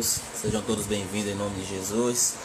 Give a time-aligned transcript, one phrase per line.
[0.00, 0.20] Deus.
[0.40, 2.36] Sejam todos bem-vindos em nome de Jesus.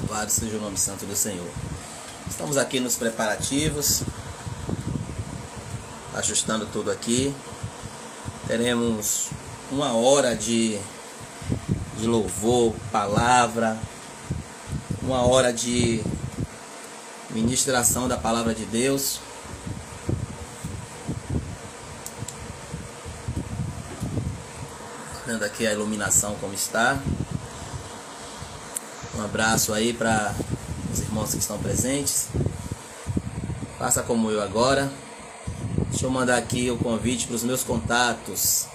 [0.00, 1.46] Louvado seja o nome santo do Senhor.
[2.26, 4.02] Estamos aqui nos preparativos,
[6.14, 7.34] ajustando tudo aqui.
[8.46, 9.30] Teremos
[9.70, 10.78] uma hora de,
[11.98, 13.78] de louvor, palavra,
[15.02, 16.02] uma hora de
[17.30, 19.20] ministração da palavra de Deus.
[25.26, 27.00] Vendo aqui a iluminação como está.
[29.14, 30.34] Um abraço aí para
[30.92, 32.28] os irmãos que estão presentes.
[33.78, 34.90] Faça como eu agora.
[36.02, 38.66] Deixa eu mandar aqui o convite para os meus contatos.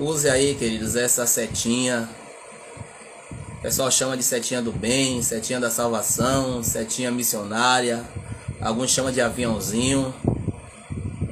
[0.00, 2.08] Use aí, queridos, essa setinha.
[3.58, 8.02] O pessoal chama de setinha do bem, setinha da salvação, setinha missionária.
[8.62, 10.14] Alguns chamam de aviãozinho.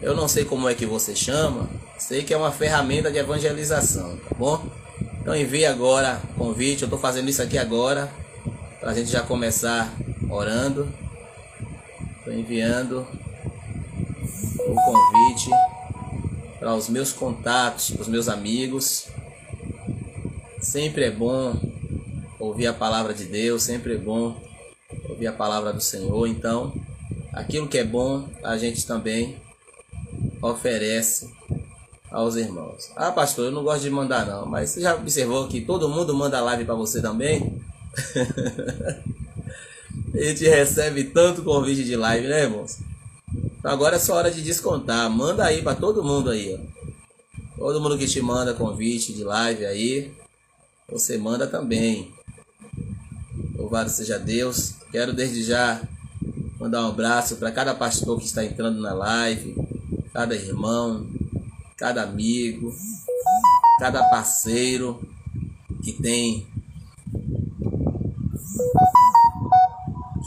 [0.03, 1.67] Eu não sei como é que você chama.
[1.97, 4.67] Sei que é uma ferramenta de evangelização, tá bom?
[5.19, 6.83] Então envie agora o convite.
[6.83, 8.12] Eu estou fazendo isso aqui agora
[8.78, 9.91] para a gente já começar
[10.28, 10.92] orando.
[12.19, 13.22] Estou enviando
[16.63, 19.09] para os meus contatos, para os meus amigos.
[20.61, 21.61] Sempre é bom
[22.39, 24.41] ouvir a palavra de Deus, sempre é bom
[25.09, 26.25] ouvir a palavra do Senhor.
[26.29, 26.73] Então,
[27.33, 29.43] aquilo que é bom, a gente também
[30.41, 31.29] oferece
[32.09, 32.93] aos irmãos.
[32.95, 36.15] Ah, pastor, eu não gosto de mandar não, mas você já observou que todo mundo
[36.15, 37.61] manda live para você também?
[40.15, 42.92] a gente recebe tanto convite de live, né, irmãos?
[43.63, 45.09] Então agora é só hora de descontar.
[45.09, 47.57] Manda aí para todo mundo aí, ó.
[47.57, 50.13] Todo mundo que te manda convite de live aí,
[50.91, 52.13] você manda também.
[53.55, 54.75] Louvado seja Deus.
[54.91, 55.81] Quero desde já
[56.59, 59.55] mandar um abraço para cada pastor que está entrando na live,
[60.13, 61.07] cada irmão,
[61.77, 62.75] cada amigo,
[63.79, 65.01] cada parceiro
[65.85, 66.48] que tem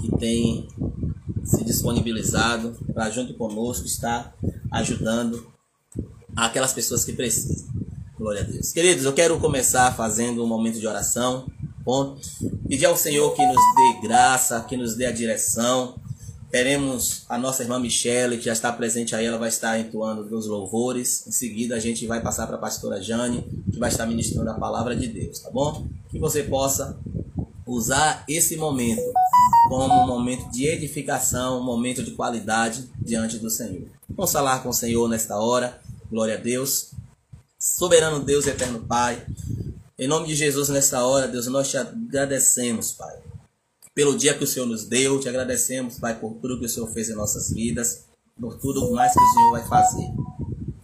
[0.02, 0.70] que tem
[1.46, 4.36] se disponibilizado para junto conosco estar
[4.72, 5.48] ajudando
[6.36, 7.68] aquelas pessoas que precisam.
[8.18, 8.72] Glória a Deus.
[8.72, 11.46] Queridos, eu quero começar fazendo um momento de oração.
[11.84, 12.18] Bom,
[12.68, 15.96] pedir ao Senhor que nos dê graça, que nos dê a direção,
[16.56, 20.48] Teremos a nossa irmã Michele, que já está presente aí, ela vai estar entoando os
[20.48, 21.28] louvores.
[21.28, 24.54] Em seguida, a gente vai passar para a pastora Jane, que vai estar ministrando a
[24.54, 25.86] palavra de Deus, tá bom?
[26.10, 26.98] Que você possa
[27.66, 29.02] usar esse momento
[29.70, 33.88] como um momento de edificação, um momento de qualidade diante do Senhor.
[34.10, 35.82] Vamos falar com o Senhor nesta hora.
[36.10, 36.92] Glória a Deus.
[37.58, 39.26] Soberano Deus, eterno Pai.
[39.98, 43.26] Em nome de Jesus, nesta hora, Deus, nós te agradecemos, Pai
[43.96, 45.20] pelo dia que o Senhor nos deu.
[45.20, 48.04] Te agradecemos, Pai, por tudo que o Senhor fez em nossas vidas,
[48.40, 50.12] por tudo mais que o Senhor vai fazer.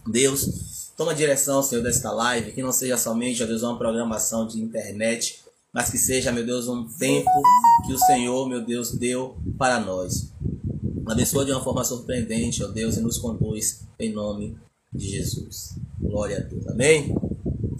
[0.06, 4.60] Deus, toma direção, Senhor, desta live, que não seja somente, ó Deus, uma programação de
[4.60, 5.41] internet,
[5.72, 7.30] mas que seja, meu Deus, um tempo
[7.86, 10.32] que o Senhor, meu Deus, deu para nós.
[11.06, 14.56] Abençoa de uma forma surpreendente, ó Deus, e nos conduz em nome
[14.92, 15.78] de Jesus.
[16.00, 16.66] Glória a Deus.
[16.68, 17.14] Amém?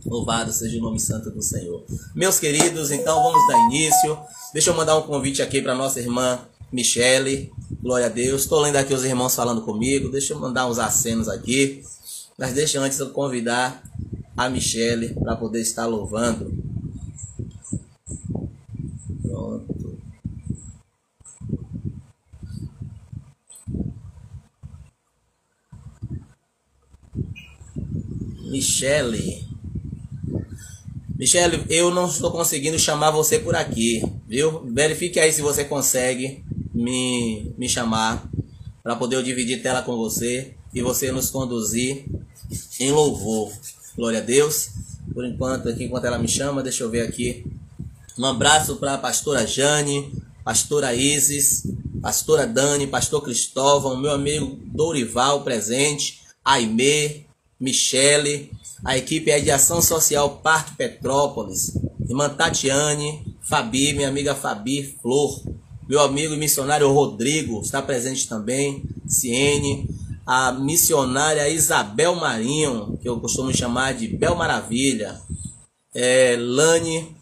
[0.07, 1.85] Louvado seja o nome santo do Senhor.
[2.15, 4.19] Meus queridos, então vamos dar início.
[4.53, 6.41] Deixa eu mandar um convite aqui para nossa irmã
[6.73, 7.53] Michele.
[7.83, 8.43] Glória a Deus.
[8.43, 10.11] Estou lendo aqui os irmãos falando comigo.
[10.11, 11.83] Deixa eu mandar uns acenos aqui.
[12.39, 13.83] Mas deixa antes eu convidar
[14.37, 16.53] a Michele para poder estar louvando.
[19.23, 19.99] Pronto.
[28.53, 29.49] Michele.
[31.19, 34.63] Michele, eu não estou conseguindo chamar você por aqui, viu?
[34.71, 36.45] Verifique aí se você consegue
[36.75, 38.31] me, me chamar
[38.83, 42.05] para poder eu dividir tela com você e você nos conduzir
[42.79, 43.51] em louvor.
[43.97, 44.69] Glória a Deus.
[45.15, 47.47] Por enquanto, aqui enquanto ela me chama, deixa eu ver aqui.
[48.19, 50.13] Um abraço para a pastora Jane,
[50.45, 51.63] pastora Isis,
[52.03, 57.27] pastora Dani, pastor Cristóvão, meu amigo Dorival presente, Aimee,
[57.63, 58.51] Michele,
[58.85, 61.79] a equipe é de Ação Social Parque Petrópolis,
[62.09, 65.41] irmã Tatiane, Fabi, minha amiga Fabi Flor,
[65.89, 69.89] meu amigo missionário Rodrigo está presente também, Ciene,
[70.27, 75.21] a missionária Isabel Marinho, que eu costumo chamar de Bel Maravilha,
[75.95, 77.17] é, Lani,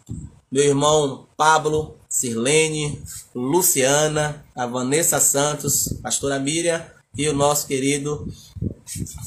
[0.51, 2.99] meu irmão Pablo, Sirlene,
[3.35, 6.83] Luciana, a Vanessa Santos, pastora Miriam
[7.15, 8.27] e o nosso querido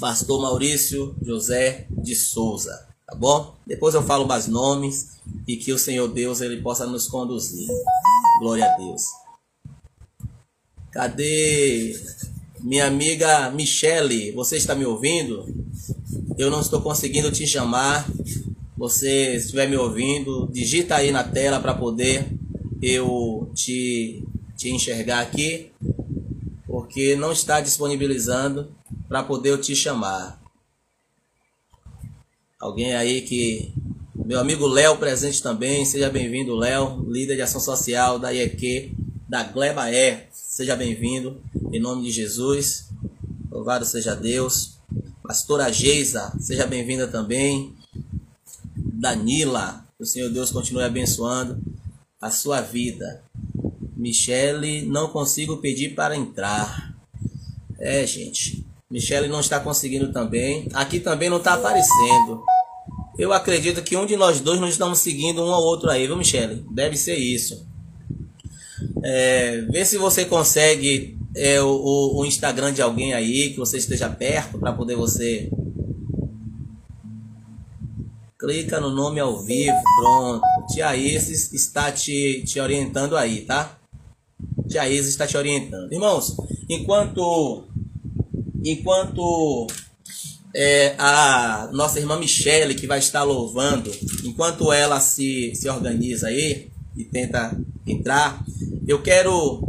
[0.01, 3.55] pastor Maurício José de Souza, tá bom?
[3.67, 5.11] Depois eu falo mais nomes
[5.47, 7.67] e que o Senhor Deus ele possa nos conduzir.
[8.41, 9.03] Glória a Deus.
[10.91, 11.99] Cadê
[12.61, 14.33] minha amiga Michele?
[14.33, 15.47] Você está me ouvindo?
[16.39, 18.09] Eu não estou conseguindo te chamar.
[18.77, 22.29] Você estiver me ouvindo, digita aí na tela para poder
[22.83, 24.23] eu te,
[24.57, 25.73] te enxergar aqui,
[26.67, 28.75] porque não está disponibilizando
[29.09, 30.41] para poder te chamar.
[32.59, 33.73] Alguém aí que.
[34.15, 38.97] Meu amigo Léo presente também, seja bem-vindo, Léo, líder de ação social da IEQ,
[39.29, 40.23] da Gleba E.
[40.33, 42.89] Seja bem-vindo, em nome de Jesus.
[43.51, 44.79] Louvado seja Deus.
[45.23, 47.75] Pastora Geisa, seja bem-vinda também.
[48.77, 51.61] Danila, o Senhor Deus continue abençoando
[52.21, 53.23] a sua vida.
[53.95, 56.95] Michele, não consigo pedir para entrar.
[57.79, 58.65] É, gente.
[58.95, 60.69] Michele não está conseguindo também.
[60.73, 62.45] Aqui também não está aparecendo.
[63.19, 66.17] Eu acredito que um de nós dois não estamos seguindo um ao outro aí, viu,
[66.17, 66.65] Michele?
[66.71, 67.67] Deve ser isso.
[69.03, 74.09] É, vê se você consegue é, o, o Instagram de alguém aí que você esteja
[74.09, 75.51] perto para poder você
[78.39, 80.43] Clica no nome ao vivo, pronto.
[80.73, 83.77] Tia Isis está te, te orientando aí, tá?
[84.69, 85.93] Tia Isis está te orientando.
[85.93, 86.37] Irmãos,
[86.69, 87.67] enquanto
[88.65, 89.67] enquanto
[90.55, 93.91] é, a nossa irmã Michele, que vai estar louvando,
[94.25, 97.57] enquanto ela se, se organiza aí e tenta
[97.87, 98.43] entrar,
[98.87, 99.63] eu quero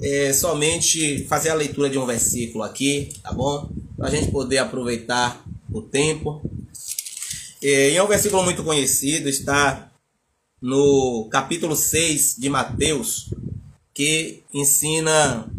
[0.00, 3.70] é, somente fazer a leitura de um versículo aqui, tá bom?
[3.96, 6.42] Para a gente poder aproveitar o tempo.
[7.62, 9.90] É, um versículo muito conhecido, está
[10.60, 13.30] no capítulo 6 de Mateus,
[13.92, 15.50] que ensina.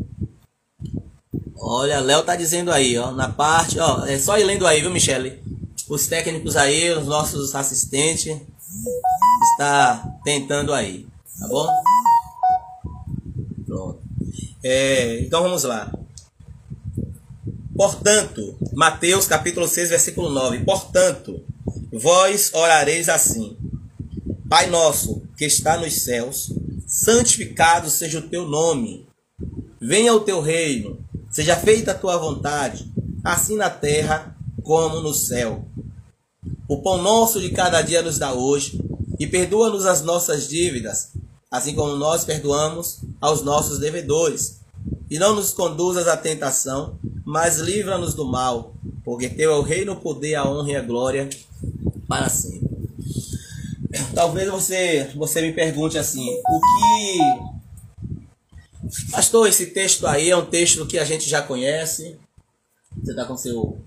[1.68, 4.92] Olha, Léo tá dizendo aí, ó, na parte, ó, é só ir lendo aí, viu,
[4.92, 5.42] Michele?
[5.90, 8.40] Os técnicos aí, os nossos assistentes,
[9.52, 11.08] está tentando aí,
[11.40, 11.68] tá bom?
[13.66, 14.00] Pronto.
[14.64, 15.92] É, então vamos lá.
[17.76, 20.60] Portanto, Mateus capítulo 6, versículo 9.
[20.60, 21.44] Portanto,
[21.98, 23.56] Vós orareis assim:
[24.50, 26.52] Pai nosso que está nos céus,
[26.86, 29.08] santificado seja o teu nome.
[29.80, 31.05] Venha o teu reino,
[31.36, 32.90] seja feita a tua vontade,
[33.22, 34.34] assim na terra
[34.64, 35.66] como no céu.
[36.66, 38.80] O pão nosso de cada dia nos dá hoje,
[39.20, 41.12] e perdoa-nos as nossas dívidas,
[41.52, 44.62] assim como nós perdoamos aos nossos devedores.
[45.12, 48.74] E não nos conduzas à tentação, mas livra-nos do mal,
[49.04, 51.30] porque teu é o reino, o poder, a honra e a glória
[52.08, 52.70] para sempre.
[54.14, 57.55] Talvez você, você me pergunte assim, o que.
[59.16, 62.20] Pastor, esse texto aí é um texto que a gente já conhece.
[63.02, 63.80] Você está com seu,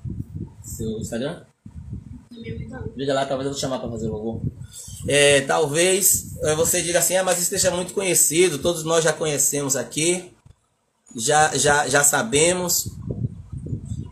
[0.64, 1.42] seu Instagram?
[2.96, 4.42] Veja lá, talvez eu vou chamar para fazer o logo.
[5.06, 9.04] É, talvez é, você diga assim, ah, mas esse texto é muito conhecido, todos nós
[9.04, 10.32] já conhecemos aqui,
[11.14, 12.90] já, já, já sabemos.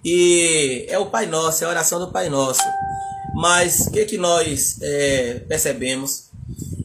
[0.05, 2.63] E é o Pai Nosso, é a oração do Pai Nosso.
[3.35, 6.25] Mas o que, que nós é, percebemos?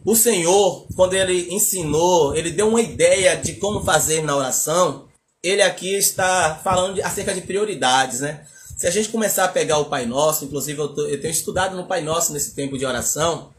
[0.04, 5.08] O Senhor, quando ele ensinou, ele deu uma ideia de como fazer na oração.
[5.44, 8.46] Ele aqui está falando de, acerca de prioridades, né?
[8.78, 11.76] Se a gente começar a pegar o Pai Nosso, inclusive eu, tô, eu tenho estudado
[11.76, 13.52] no Pai Nosso nesse tempo de oração,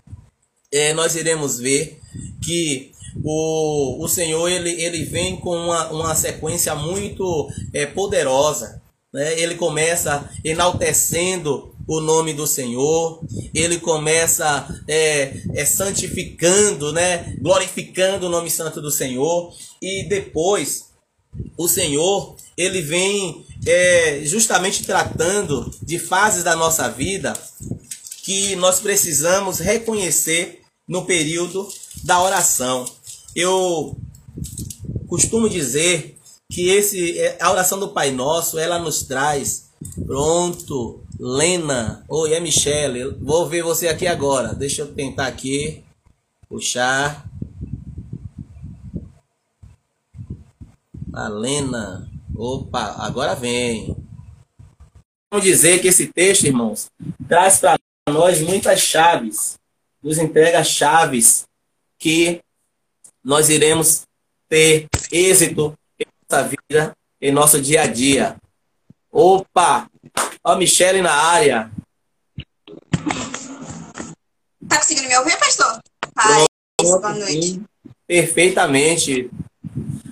[0.73, 2.00] é, nós iremos ver
[2.43, 8.83] que o, o Senhor ele, ele vem com uma, uma sequência muito é, poderosa.
[9.12, 9.38] Né?
[9.38, 13.21] Ele começa enaltecendo o nome do Senhor,
[13.55, 20.91] ele começa é, é, santificando, né, glorificando o nome santo do Senhor, e depois
[21.57, 27.33] o Senhor ele vem é, justamente tratando de fases da nossa vida
[28.23, 31.69] que nós precisamos reconhecer no período
[32.05, 32.85] da oração.
[33.35, 33.97] Eu
[35.09, 36.19] costumo dizer
[36.51, 39.71] que esse é, a oração do Pai Nosso ela nos traz
[40.07, 42.04] pronto Lena.
[42.09, 43.11] Oi, é Michele.
[43.21, 44.54] Vou ver você aqui agora.
[44.54, 45.85] Deixa eu tentar aqui.
[46.49, 47.26] Puxar.
[51.12, 52.11] A Lena.
[52.35, 53.97] Opa, agora vem.
[55.31, 56.90] Vamos dizer que esse texto, irmãos,
[57.28, 57.78] traz para
[58.09, 59.59] nós muitas chaves.
[60.02, 61.47] Nos entrega chaves
[61.99, 62.42] que
[63.23, 64.02] nós iremos
[64.49, 68.37] ter êxito em nossa vida, em nosso dia a dia.
[69.11, 69.91] Opa!
[70.45, 71.71] Ó, Michele na área.
[74.69, 75.81] Tá conseguindo me ouvir, pastor?
[76.14, 76.47] Pai,
[76.81, 77.62] boa noite.
[78.07, 79.31] Perfeitamente.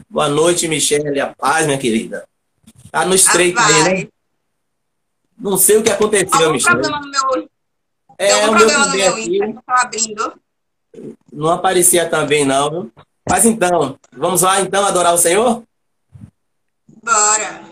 [0.09, 1.21] Boa noite, Michele.
[1.21, 2.27] A paz, minha querida.
[2.91, 4.03] Tá no estreito vai.
[4.03, 4.09] né?
[5.39, 6.73] Não sei o que aconteceu, Algum Michel.
[6.73, 7.49] problema no meu.
[8.19, 10.35] É, o meu problema no meu Insta, tá abrindo.
[11.33, 12.93] não aparecia também, não, viu?
[13.29, 15.63] Mas então, vamos lá então adorar o Senhor?
[17.03, 17.63] Bora.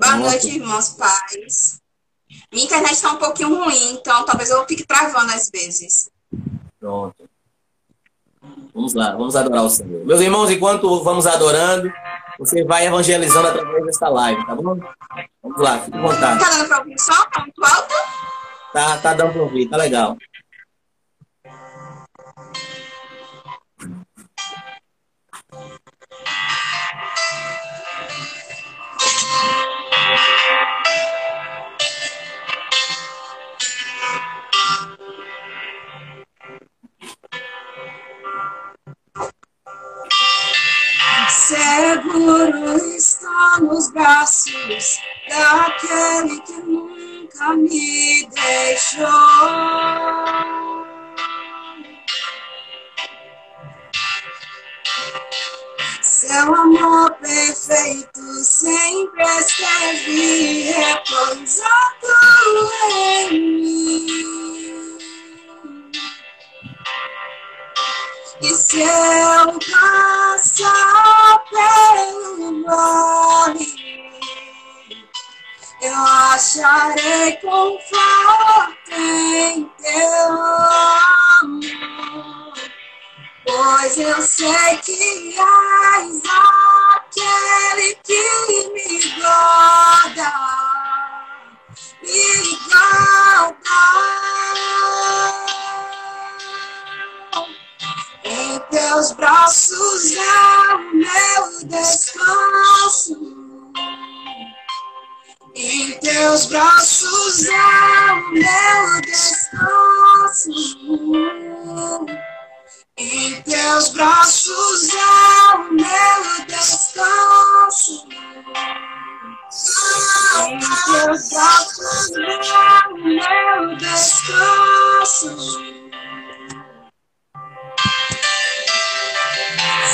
[0.00, 1.80] Boa noite, irmãos pais.
[2.52, 6.08] Minha internet está um pouquinho ruim, então talvez eu fique travando às vezes.
[6.78, 7.28] Pronto.
[8.72, 10.06] Vamos lá, vamos adorar o Senhor.
[10.06, 11.92] Meus irmãos, enquanto vamos adorando,
[12.38, 14.78] você vai evangelizando através desta live, tá bom?
[15.42, 16.44] Vamos lá, fique à vontade.
[16.44, 17.24] Tá dando pra ouvir só?
[17.26, 17.94] Tá muito alto?
[18.72, 20.16] Tá, tá dando pra ouvir, tá legal.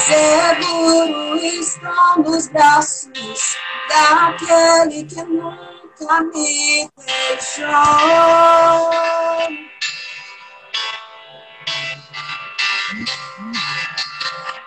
[0.07, 3.57] Seguro estou nos braços
[3.89, 7.65] daquele que nunca me deixou.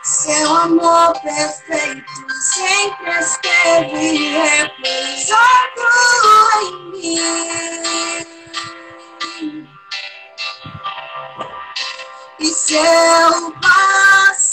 [0.01, 2.11] Seu amor perfeito
[2.55, 5.83] sempre esteve repousado
[6.61, 7.77] em mim.
[12.39, 13.51] E se eu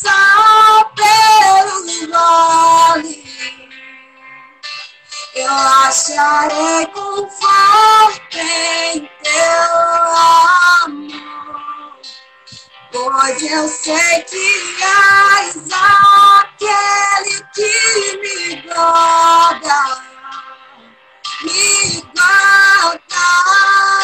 [0.05, 3.25] passar pelo vale,
[5.35, 9.71] eu acharei conforto em teu
[10.85, 11.15] amor.
[12.93, 15.57] Pois eu sei que és
[16.53, 20.03] aquele que me guarda,
[21.43, 24.04] me guarda.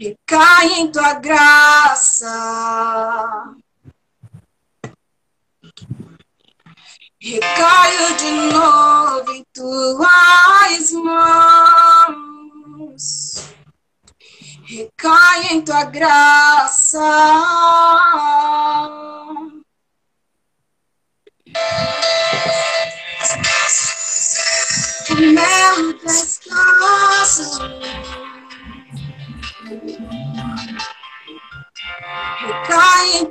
[0.00, 2.26] E cai em tua graça.
[7.20, 10.90] Recaio de novo em tuas
[12.12, 12.94] mãos.
[14.64, 16.98] Recaio em tua graça.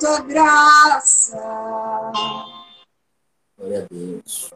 [0.09, 1.37] Tua graça.
[3.57, 4.49] Glória a Deus.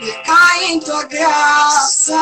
[0.00, 2.18] Recai em tua graça.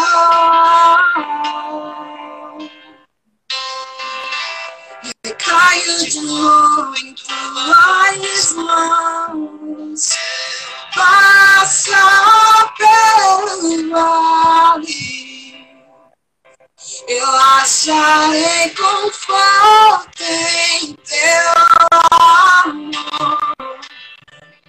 [5.25, 10.11] Recaio de novo em tuas mãos.
[10.95, 12.16] Passa
[17.15, 21.53] acharei conforto em teu
[22.65, 23.39] amor,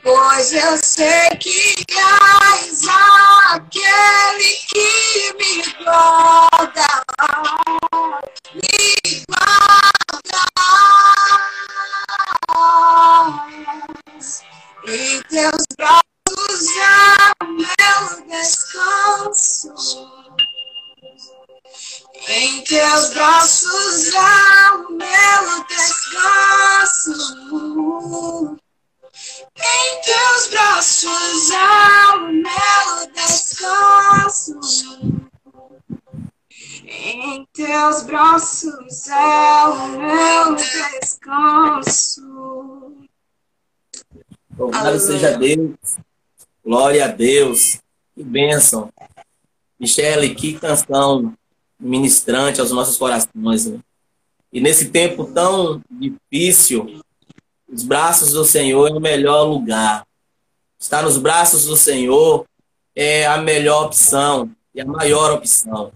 [0.03, 2.83] pois eu sei que és
[3.49, 6.87] aquele que me guarda,
[8.53, 9.57] me guarda.
[14.87, 19.73] Em teus braços é o meu descanso.
[22.25, 27.11] Em teus braços há o meu descanso.
[29.57, 34.59] Em teus braços há o meu descanso.
[36.85, 42.27] Em teus braços é o meu descanso.
[44.57, 45.75] Louvado seja Deus.
[46.63, 47.79] Glória a Deus.
[48.15, 48.91] Que bênção.
[49.79, 51.37] Michele, que canção
[51.79, 53.65] ministrante aos nossos corações.
[53.65, 53.79] Né?
[54.51, 57.01] E nesse tempo tão difícil,
[57.67, 60.05] os braços do Senhor é o melhor lugar.
[60.79, 62.45] Estar nos braços do Senhor
[62.95, 65.91] é a melhor opção e a maior opção.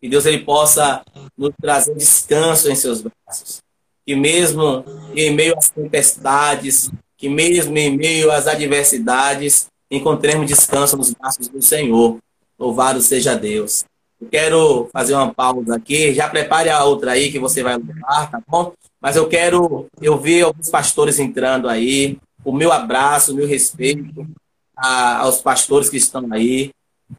[0.00, 1.02] Que Deus ele possa
[1.36, 3.62] nos trazer descanso em seus braços.
[4.04, 11.12] Que mesmo em meio às tempestades, que mesmo em meio às adversidades, encontremos descanso nos
[11.12, 12.18] braços do Senhor.
[12.58, 13.84] Louvado seja Deus.
[14.30, 16.14] Quero fazer uma pausa aqui.
[16.14, 18.72] Já prepare a outra aí que você vai levar, tá bom?
[19.00, 22.18] Mas eu quero, eu vi alguns pastores entrando aí.
[22.44, 24.26] O meu abraço, o meu respeito
[24.76, 26.70] a, aos pastores que estão aí.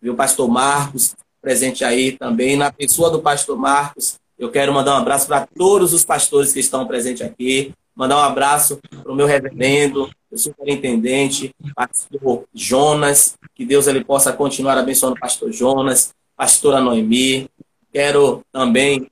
[0.01, 1.15] Viu, pastor Marcos
[1.47, 2.57] presente aí também.
[2.57, 6.59] Na pessoa do pastor Marcos, eu quero mandar um abraço para todos os pastores que
[6.59, 7.73] estão presentes aqui.
[7.95, 13.35] Mandar um abraço para o meu reverendo, o superintendente, pastor Jonas.
[13.55, 17.49] Que Deus ele possa continuar abençoando o pastor Jonas pastora Noemi.
[17.91, 19.09] Quero também,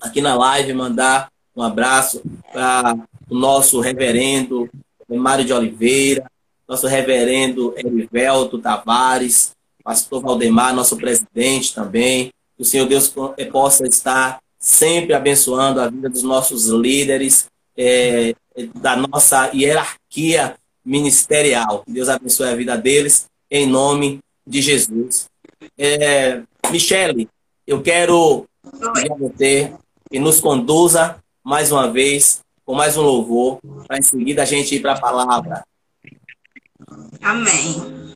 [0.00, 2.94] aqui na live, mandar um abraço para
[3.28, 4.68] o nosso reverendo
[5.08, 6.30] Mário de Oliveira,
[6.68, 9.52] nosso reverendo Erivelto Tavares,
[9.82, 12.30] pastor Valdemar, nosso presidente também.
[12.54, 13.12] Que o Senhor Deus
[13.50, 18.34] possa estar sempre abençoando a vida dos nossos líderes, é,
[18.74, 21.84] da nossa hierarquia ministerial.
[21.86, 25.26] Deus abençoe a vida deles, em nome de Jesus.
[25.78, 27.28] É, Michele,
[27.66, 28.46] eu quero
[28.94, 29.76] pedir a você
[30.10, 34.74] que nos conduza mais uma vez com mais um louvor, para em seguida a gente
[34.74, 35.64] ir para a palavra.
[37.22, 38.14] Amém.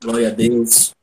[0.00, 0.94] Glória a Deus.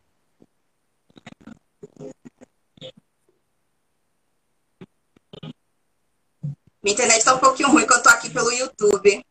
[6.81, 9.25] Minha internet está um pouquinho ruim, que eu estou aqui pelo YouTube.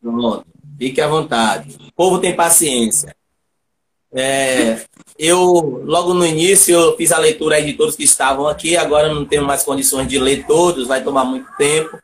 [0.00, 0.51] Pronto.
[0.78, 1.76] Fique à vontade.
[1.88, 3.14] O povo tem paciência.
[4.14, 4.84] É,
[5.18, 5.38] eu,
[5.84, 8.76] logo no início, eu fiz a leitura aí de todos que estavam aqui.
[8.76, 11.98] Agora não tenho mais condições de ler todos, vai tomar muito tempo.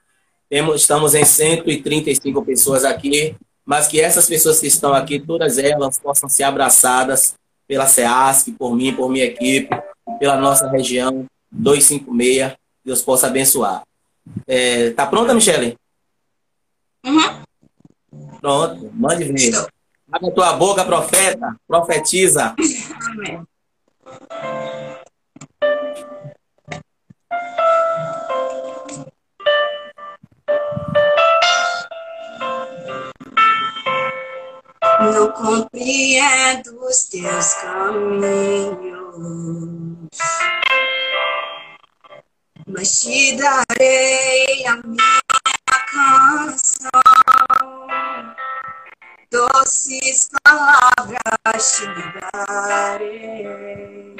[0.48, 5.98] Temos, estamos em 135 pessoas aqui, mas que essas pessoas que estão aqui, todas elas,
[5.98, 7.34] possam ser abraçadas
[7.66, 9.68] pela SEASC, por mim, por minha equipe,
[10.18, 12.54] pela nossa região 256.
[12.82, 13.82] Deus possa abençoar.
[14.46, 15.76] É, tá pronta, Michele?
[17.04, 17.47] Uhum.
[18.40, 19.66] Pronto, mande ver.
[20.10, 22.54] Abre a tua boca, profeta, profetiza.
[23.10, 23.46] Amém.
[35.00, 38.98] Não compreendo os teus caminhos,
[42.66, 45.20] mas te darei a minha
[45.92, 47.07] canção
[49.30, 51.86] doces palavras te
[52.20, 54.16] darei.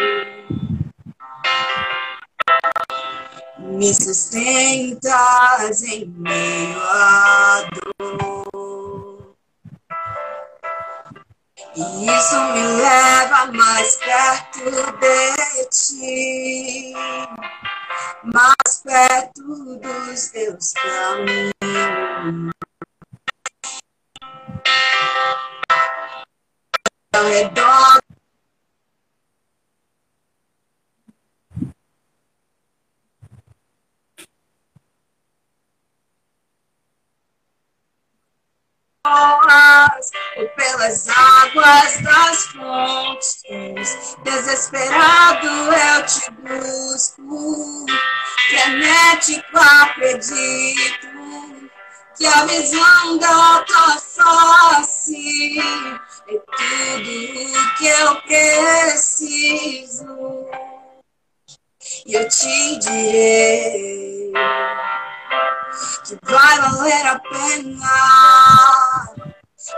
[3.58, 9.34] Me sustentas em meio à dor.
[11.76, 16.92] E isso me leva mais perto de ti,
[18.24, 22.58] mais perto dos teus caminhos.
[27.12, 27.98] Ao redor.
[40.36, 43.42] ou pelas águas das fontes,
[44.22, 47.86] desesperado eu te busco,
[48.48, 51.07] frenético acredito
[52.18, 55.56] que a visão da tua face
[56.26, 57.12] é tudo
[57.78, 60.04] que eu preciso.
[62.04, 64.32] E eu te direi
[66.04, 67.86] que vai valer a pena,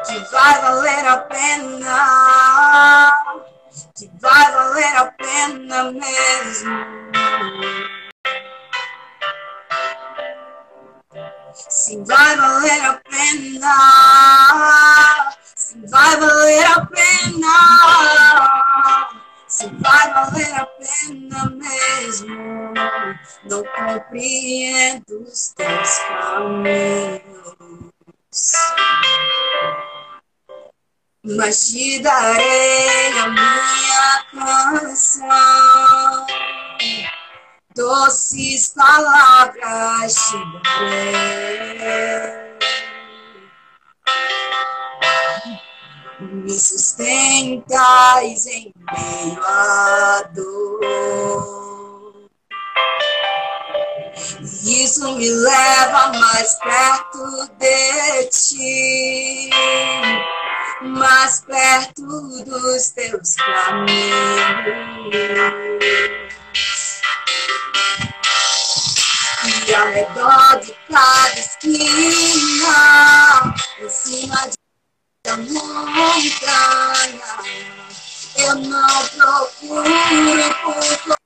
[0.07, 3.13] que vai valer a pena,
[3.95, 6.71] que vai valer a pena mesmo.
[11.69, 13.75] Se vai valer a pena,
[15.55, 17.55] se vai valer a pena,
[19.47, 22.73] se vai valer a pena mesmo.
[23.45, 27.53] Não compreendo os teus caminhos,
[31.25, 36.27] mas te darei a minha canção
[37.75, 42.51] doces palavras te darei.
[46.21, 51.61] Me sustentais em meio à dor.
[54.63, 59.51] Isso me leva mais perto de ti,
[60.83, 62.03] mais perto
[62.45, 64.01] dos teus caminhos.
[69.73, 72.75] Ao redor de cada esquina,
[73.81, 74.51] em cima
[75.25, 77.21] da montanha,
[78.37, 81.21] eu não procuro por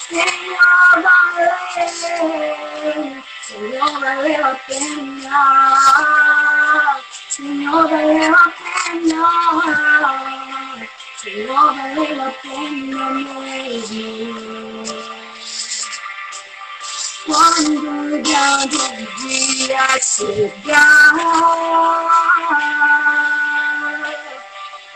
[0.00, 1.54] Senhor, valeu.
[3.46, 5.38] Senhor, valeu a pena.
[7.28, 9.81] Senhor, valeu a pena.
[18.32, 18.78] Quando o
[19.28, 21.12] dia chegar,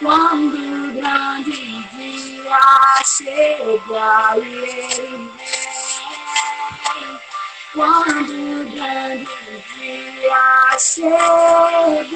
[0.01, 1.53] quando o grande
[1.91, 2.59] dia
[3.05, 5.61] chegar e ele vem,
[7.75, 9.29] quando o grande
[9.77, 12.07] dia chegar,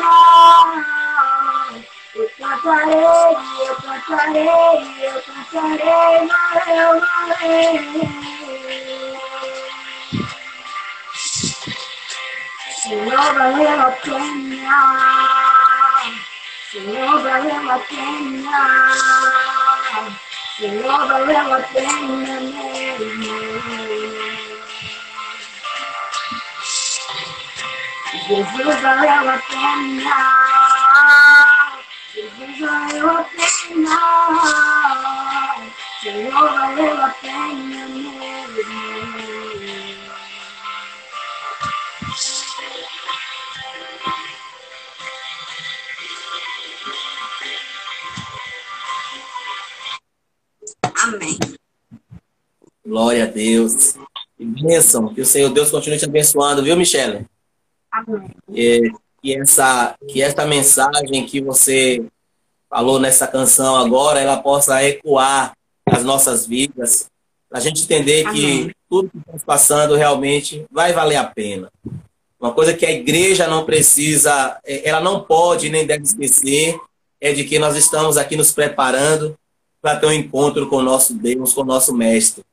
[2.14, 3.36] eu cantarei,
[3.68, 8.39] eu cantarei, eu cantarei, valeu, valeu.
[12.82, 14.78] Senhor, valeu a pena.
[16.72, 18.60] Senhor, valeu a pena.
[20.56, 23.50] Senhor, valeu a pena mesmo.
[28.26, 30.16] Jesus valeu a pena.
[32.14, 33.98] Jesus valeu a pena.
[36.00, 37.08] Senhor, valeu a
[51.14, 51.38] Amém.
[52.86, 53.94] Glória a Deus.
[54.36, 55.12] Que bênção.
[55.12, 57.26] Que o Senhor Deus continue te abençoando, viu, Michele?
[57.90, 58.30] Amém.
[58.48, 62.04] E, que, essa, que essa mensagem que você
[62.68, 65.52] falou nessa canção agora, ela possa ecoar
[65.86, 67.08] as nossas vidas,
[67.48, 68.68] para a gente entender Amém.
[68.68, 71.68] que tudo que estamos passando realmente vai valer a pena.
[72.38, 76.78] Uma coisa que a igreja não precisa, é, ela não pode nem deve esquecer,
[77.20, 79.36] é de que nós estamos aqui nos preparando
[79.80, 82.44] para ter um encontro com o nosso Deus, com o nosso Mestre.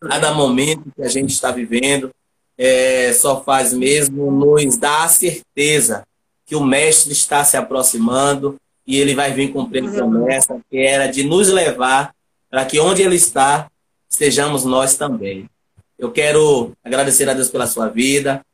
[0.00, 2.10] Cada momento que a gente está vivendo
[2.56, 6.04] é, só faz mesmo nos dar a certeza
[6.46, 11.06] que o Mestre está se aproximando e ele vai vir cumprir a promessa que era
[11.06, 12.14] de nos levar
[12.50, 13.70] para que onde ele está,
[14.08, 15.48] estejamos nós também.
[15.96, 18.44] Eu quero agradecer a Deus pela sua vida,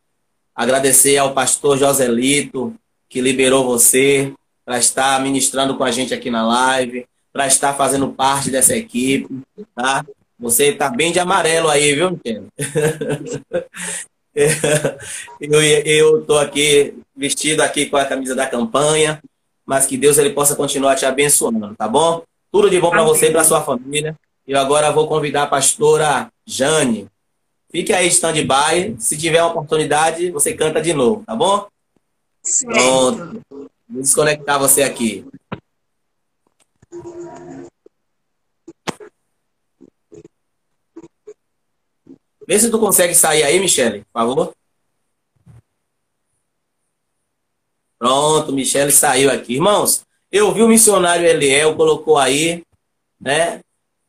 [0.55, 2.75] agradecer ao pastor Joselito,
[3.09, 4.33] que liberou você
[4.65, 7.07] para estar ministrando com a gente aqui na live,
[7.37, 9.43] para estar fazendo parte dessa equipe,
[9.75, 10.03] tá?
[10.39, 12.49] Você tá bem de amarelo aí, viu, Nintendo?
[15.39, 19.23] eu, eu tô aqui vestido aqui com a camisa da campanha,
[19.67, 22.23] mas que Deus ele possa continuar te abençoando, tá bom?
[22.51, 24.17] Tudo de bom para você e para sua família.
[24.49, 27.07] Eu agora vou convidar a pastora Jane.
[27.71, 28.97] Fique aí stand-by.
[28.99, 31.67] Se tiver uma oportunidade, você canta de novo, tá bom?
[32.43, 32.73] Certo.
[32.73, 33.43] Pronto.
[33.51, 35.27] Vou desconectar você aqui.
[42.47, 44.55] Vê se tu consegue sair aí, Michele, por favor.
[47.99, 49.55] Pronto, Michele saiu aqui.
[49.55, 52.63] Irmãos, eu vi o missionário Eliel, colocou aí,
[53.21, 53.61] né?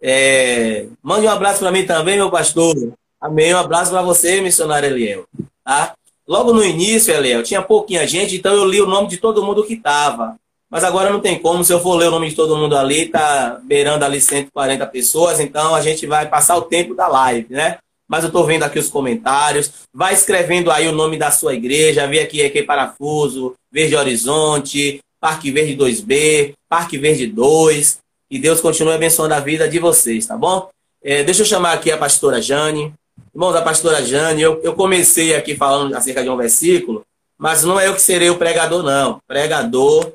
[0.02, 2.76] É, mande um abraço para mim também, meu pastor.
[3.20, 3.54] Amém.
[3.54, 5.26] Um abraço para você, missionário Eliel.
[5.64, 5.96] Tá?
[6.28, 9.64] Logo no início, Eliel, tinha pouquinha gente, então eu li o nome de todo mundo
[9.64, 10.36] que estava.
[10.70, 13.08] Mas agora não tem como, se eu for ler o nome de todo mundo ali,
[13.08, 17.78] tá beirando ali 140 pessoas, então a gente vai passar o tempo da live, né?
[18.08, 19.72] Mas eu estou vendo aqui os comentários.
[19.94, 22.08] Vai escrevendo aí o nome da sua igreja.
[22.08, 28.00] Vê aqui, aqui Parafuso, Verde Horizonte, Parque Verde 2B, Parque Verde 2.
[28.30, 30.70] E Deus continue abençoando a vida de vocês, tá bom?
[31.02, 32.94] É, deixa eu chamar aqui a pastora Jane.
[33.34, 37.06] Irmãos, a pastora Jane, eu, eu comecei aqui falando acerca de um versículo,
[37.38, 39.12] mas não é eu que serei o pregador, não.
[39.14, 40.12] O pregador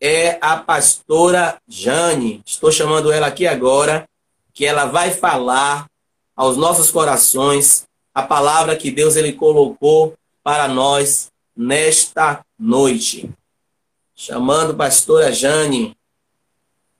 [0.00, 2.40] é a pastora Jane.
[2.44, 4.04] Estou chamando ela aqui agora,
[4.54, 5.86] que ela vai falar
[6.38, 13.28] aos nossos corações a palavra que Deus ele colocou para nós nesta noite.
[14.14, 15.96] Chamando pastora Jane.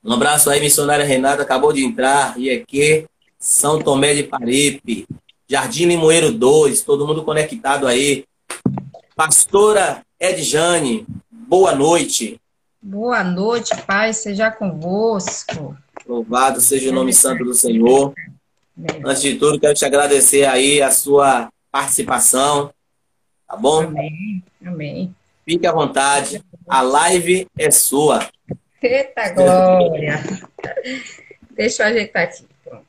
[0.03, 2.37] Um abraço aí, missionária Renata, acabou de entrar.
[2.37, 3.07] E aqui,
[3.39, 5.07] São Tomé de Paripe,
[5.49, 8.25] Jardim Limoeiro 2, todo mundo conectado aí.
[9.15, 12.41] Pastora Edjane, boa noite.
[12.83, 15.77] Boa noite, Pai, seja convosco.
[16.07, 18.13] Louvado seja o nome santo do Senhor.
[19.05, 22.73] Antes de tudo, quero te agradecer aí a sua participação.
[23.47, 23.81] Tá bom?
[23.81, 24.43] Amém.
[24.65, 25.15] Amém.
[25.45, 26.43] Fique à vontade.
[26.69, 28.29] A live é sua.
[28.81, 30.23] Eita glória!
[31.51, 32.45] Deixa eu ajeitar aqui.
[32.65, 32.85] Pronto.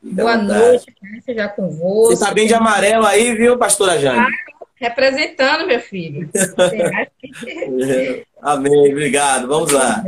[0.00, 0.86] Boa noite,
[1.24, 2.06] seja convosco.
[2.06, 4.20] Você está bem de amarelo aí, viu, pastora Jane?
[4.20, 4.28] Ah,
[4.76, 6.30] representando, meu filho.
[8.40, 9.48] Amém, obrigado.
[9.48, 10.02] Vamos lá.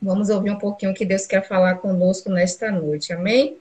[0.00, 3.12] Vamos ouvir um pouquinho o que Deus quer falar conosco nesta noite.
[3.12, 3.58] Amém?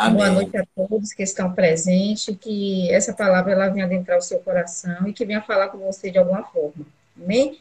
[0.00, 0.16] Amém.
[0.16, 4.38] Boa noite a todos que estão presentes, que essa palavra ela venha adentrar o seu
[4.38, 6.86] coração e que venha falar com você de alguma forma.
[7.22, 7.58] Amém?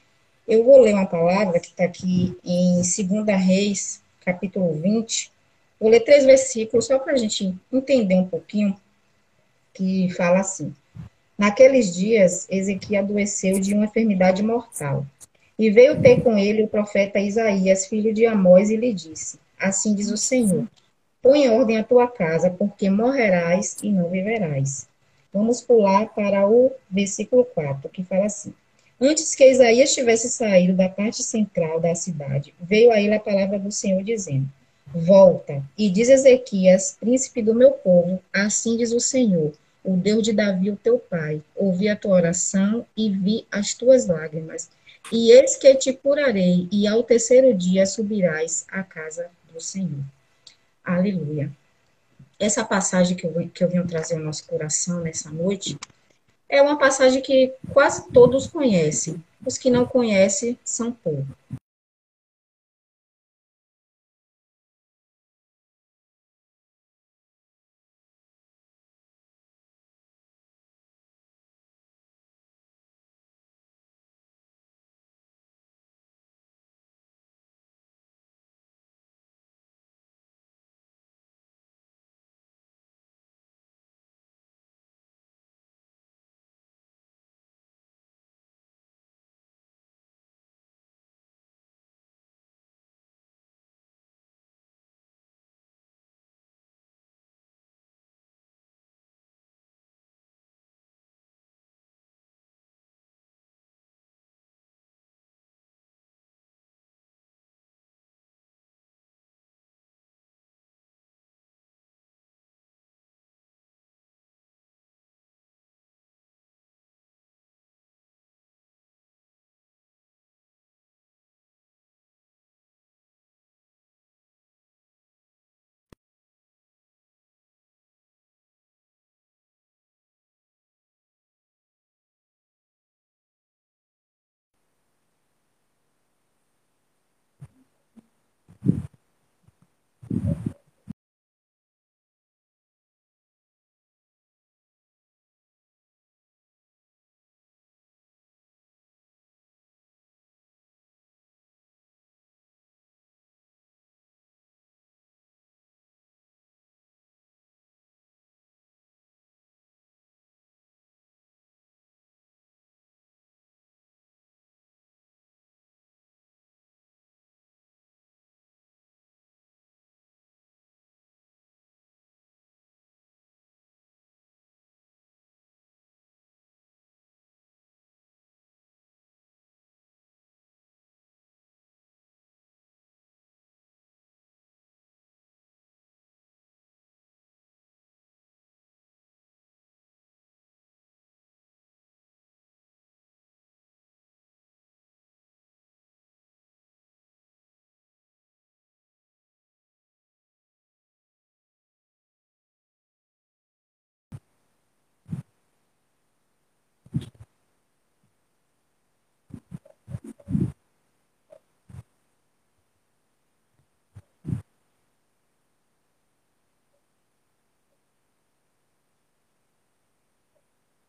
[0.48, 5.30] Eu vou ler uma palavra que está aqui em 2 Reis, capítulo 20.
[5.78, 8.74] Vou ler três versículos só para a gente entender um pouquinho,
[9.74, 10.74] que fala assim.
[11.38, 15.06] Naqueles dias, Ezequiel adoeceu de uma enfermidade mortal.
[15.58, 19.94] E veio ter com ele o profeta Isaías, filho de Amós, e lhe disse: Assim
[19.94, 20.66] diz o Senhor
[21.22, 24.88] Põe em ordem a tua casa, porque morrerás e não viverás.
[25.34, 28.54] Vamos pular para o versículo 4, que fala assim:
[29.02, 33.60] Antes que Isaías tivesse saído da parte central da cidade, veio a ele a palavra
[33.60, 34.48] do Senhor dizendo:
[34.88, 39.52] Volta e diz Ezequias, príncipe do meu povo, assim diz o Senhor,
[39.84, 41.42] o Deus de Davi, o teu pai.
[41.56, 44.70] Ouvi a tua oração e vi as tuas lágrimas.
[45.12, 50.04] E eis que te curarei, e ao terceiro dia subirás à casa do Senhor.
[50.84, 51.52] Aleluia.
[52.40, 55.78] Essa passagem que eu, que eu venho trazer ao nosso coração nessa noite
[56.48, 59.24] é uma passagem que quase todos conhecem.
[59.46, 61.36] Os que não conhecem são poucos.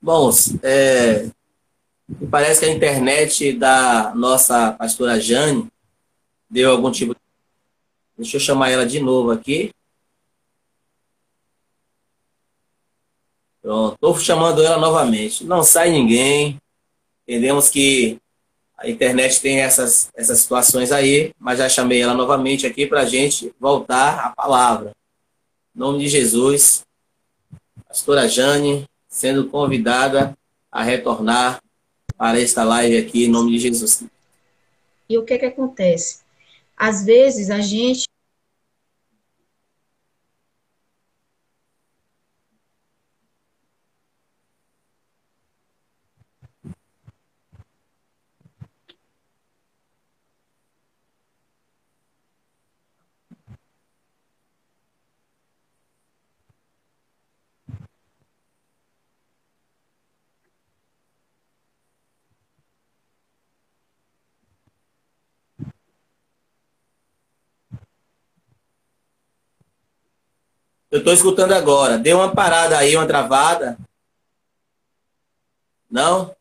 [0.02, 1.28] Bons, é,
[2.30, 5.68] parece que a internet da nossa pastora Jane
[6.48, 7.20] deu algum tipo de...
[8.16, 9.72] Deixa eu chamar ela de novo aqui.
[13.62, 15.44] Pronto, estou chamando ela novamente.
[15.44, 16.60] Não sai ninguém.
[17.26, 18.18] Entendemos que
[18.76, 23.04] a internet tem essas, essas situações aí, mas já chamei ela novamente aqui para a
[23.04, 24.92] gente voltar à palavra.
[25.76, 26.82] Em nome de Jesus,
[27.86, 30.38] pastora Jane, sendo convidada
[30.70, 31.60] a retornar
[32.16, 34.04] para esta live aqui, em nome de Jesus.
[35.08, 36.20] E o que, que acontece?
[36.76, 38.08] Às vezes a gente
[70.90, 71.98] Eu estou escutando agora.
[71.98, 73.78] Deu uma parada aí, uma travada.
[75.90, 76.34] Não?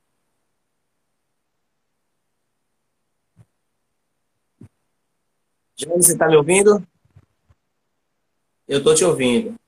[5.75, 6.83] Jane, você está me ouvindo?
[8.67, 9.58] Eu estou te ouvindo.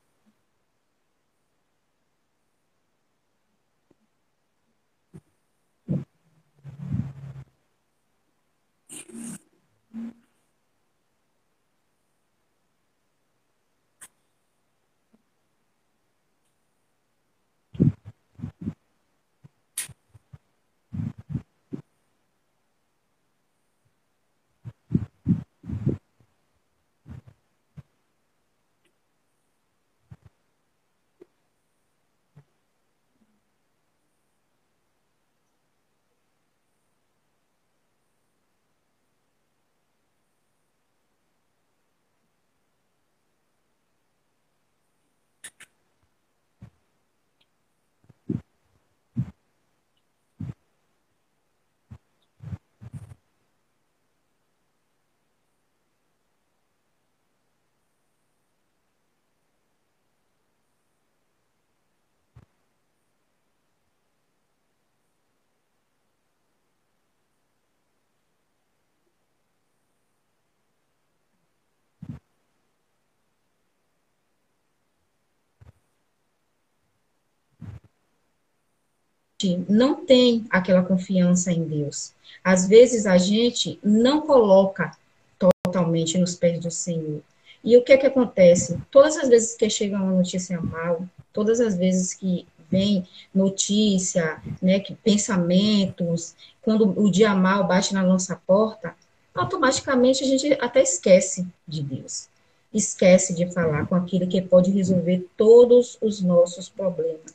[79.68, 82.12] Não tem aquela confiança em Deus.
[82.42, 84.96] Às vezes a gente não coloca
[85.38, 87.20] totalmente nos pés do Senhor.
[87.64, 88.78] E o que é que acontece?
[88.90, 94.80] Todas as vezes que chega uma notícia mal, todas as vezes que vem notícia, né,
[94.80, 98.94] que pensamentos, quando o dia mal bate na nossa porta,
[99.34, 102.28] automaticamente a gente até esquece de Deus.
[102.72, 107.34] Esquece de falar com aquele que pode resolver todos os nossos problemas.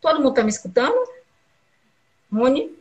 [0.00, 0.96] Todo mundo está me escutando?
[2.32, 2.76] Rony?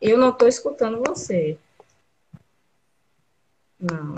[0.00, 1.58] Eu não estou escutando você.
[3.80, 4.14] Não.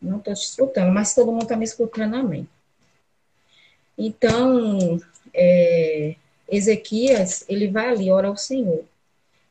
[0.00, 2.48] Não estou te escutando, mas todo mundo está me escutando, amém.
[3.96, 5.00] Então,
[5.32, 6.16] é,
[6.48, 8.84] Ezequias, ele vai ali, ora ao Senhor.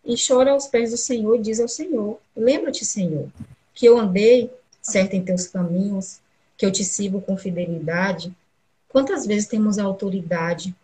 [0.03, 3.29] E chora aos pés do Senhor e diz ao Senhor: Lembra-te, Senhor,
[3.73, 6.19] que eu andei certo em teus caminhos,
[6.57, 8.33] que eu te sirvo com fidelidade,
[8.87, 10.75] quantas vezes temos a autoridade,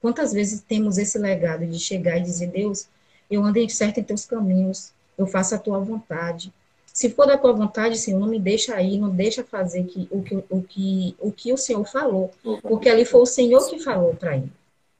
[0.00, 2.88] quantas vezes temos esse legado de chegar e dizer, Deus,
[3.30, 6.52] eu andei certo em teus caminhos, eu faço a tua vontade.
[6.92, 10.22] Se for da tua vontade, Senhor, não me deixa aí, não deixa fazer que, o,
[10.22, 14.14] que, o, que, o que o Senhor falou, porque ali foi o Senhor que falou
[14.14, 14.52] para ele.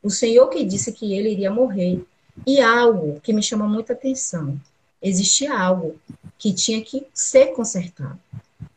[0.03, 2.05] O Senhor que disse que ele iria morrer.
[2.47, 4.59] E algo que me chama muita atenção,
[5.03, 5.97] existia algo
[6.39, 8.19] que tinha que ser consertado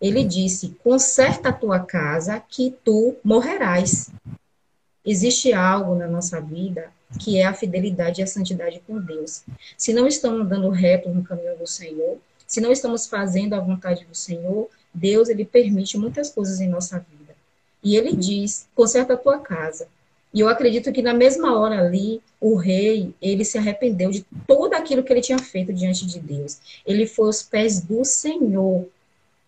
[0.04, 4.12] ele disse: conserta a tua casa, que tu morrerás.
[5.06, 9.44] Existe algo na nossa vida que é a fidelidade e a santidade com Deus.
[9.78, 14.04] Se não estamos andando reto no caminho do Senhor, se não estamos fazendo a vontade
[14.04, 17.34] do Senhor, Deus ele permite muitas coisas em nossa vida.
[17.82, 19.88] E ele diz: conserta a tua casa.
[20.34, 24.74] E eu acredito que na mesma hora ali, o rei, ele se arrependeu de tudo
[24.74, 26.60] aquilo que ele tinha feito diante de Deus.
[26.86, 28.88] Ele foi aos pés do Senhor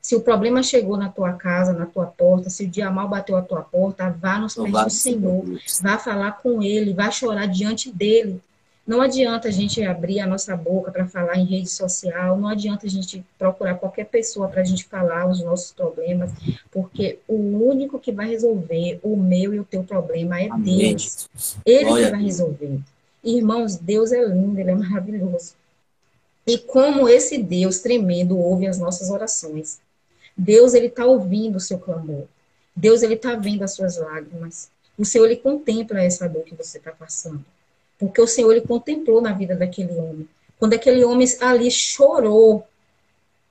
[0.06, 3.36] se o problema chegou na tua casa, na tua porta, se o dia mal bateu
[3.36, 5.43] a tua porta, vá nos pés do Senhor,
[5.82, 8.39] vá falar com Ele, vá chorar diante dele.
[8.86, 12.86] Não adianta a gente abrir a nossa boca para falar em rede social, não adianta
[12.86, 16.30] a gente procurar qualquer pessoa para a gente falar os nossos problemas,
[16.70, 21.28] porque o único que vai resolver o meu e o teu problema é Deus.
[21.66, 22.80] Ele que vai resolver.
[23.24, 25.56] Irmãos, Deus é lindo, ele é maravilhoso.
[26.45, 29.84] E como esse Deus tremendo ouve as nossas orações.
[30.38, 32.25] Deus, ele está ouvindo o seu clamor.
[32.75, 34.69] Deus, ele está vendo as suas lágrimas.
[34.97, 37.43] O Senhor, ele contempla essa dor que você está passando.
[37.97, 40.27] Porque o Senhor, ele contemplou na vida daquele homem.
[40.59, 42.67] Quando aquele homem ali chorou,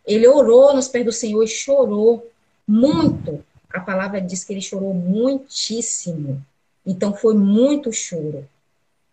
[0.06, 2.30] ele orou nos pés do Senhor e chorou
[2.66, 3.44] muito.
[3.70, 6.44] A palavra diz que ele chorou muitíssimo.
[6.84, 8.46] Então foi muito choro.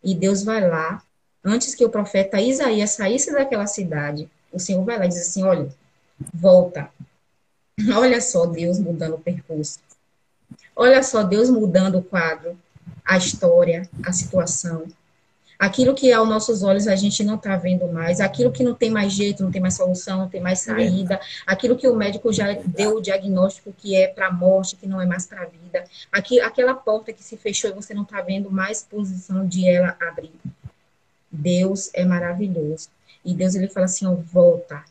[0.03, 1.03] E Deus vai lá,
[1.43, 5.43] antes que o profeta Isaías saísse daquela cidade, o Senhor vai lá e diz assim:
[5.43, 5.69] olha,
[6.34, 6.91] volta.
[7.95, 9.79] Olha só Deus mudando o percurso.
[10.75, 12.57] Olha só Deus mudando o quadro,
[13.05, 14.88] a história, a situação
[15.61, 18.89] aquilo que aos nossos olhos a gente não está vendo mais, aquilo que não tem
[18.89, 22.51] mais jeito, não tem mais solução, não tem mais saída, aquilo que o médico já
[22.53, 25.84] deu o diagnóstico que é para a morte, que não é mais para a vida,
[26.11, 29.95] aqui, aquela porta que se fechou e você não está vendo mais posição de ela
[30.01, 30.34] abrir.
[31.32, 32.89] Deus é maravilhoso.
[33.23, 34.84] E Deus ele fala assim, ó, volta.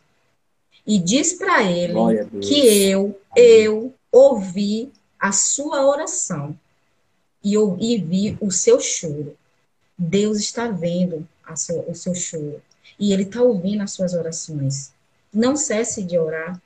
[0.87, 1.95] E diz para ele
[2.41, 6.59] que eu, eu ouvi a sua oração
[7.45, 9.37] e, e vi o seu choro.
[9.97, 12.63] Deus está vendo sua, o seu choro
[12.99, 14.93] e Ele está ouvindo as suas orações.
[15.33, 16.61] Não cesse de orar,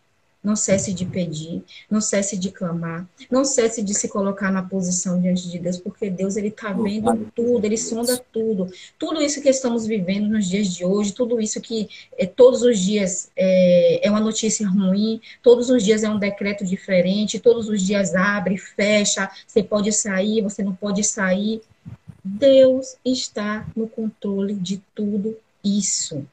[0.45, 5.19] não cesse de pedir, não cesse de clamar, não cesse de se colocar na posição
[5.21, 9.49] diante de Deus, porque Deus ele está vendo tudo, ele sonda tudo, tudo isso que
[9.49, 11.89] estamos vivendo nos dias de hoje, tudo isso que
[12.19, 16.63] é, todos os dias é, é uma notícia ruim, todos os dias é um decreto
[16.63, 21.63] diferente, todos os dias abre, fecha, você pode sair, você não pode sair.
[22.23, 26.27] Deus está no controle de tudo isso.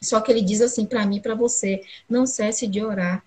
[0.00, 3.24] Só que ele diz assim para mim, para você, não cesse de orar,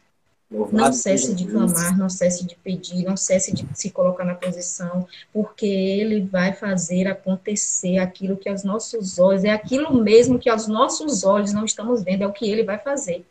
[0.52, 5.08] não cesse de clamar, não cesse de pedir, não cesse de se colocar na posição,
[5.32, 10.68] porque ele vai fazer acontecer aquilo que aos nossos olhos, é aquilo mesmo que aos
[10.68, 13.24] nossos olhos não estamos vendo, é o que ele vai fazer.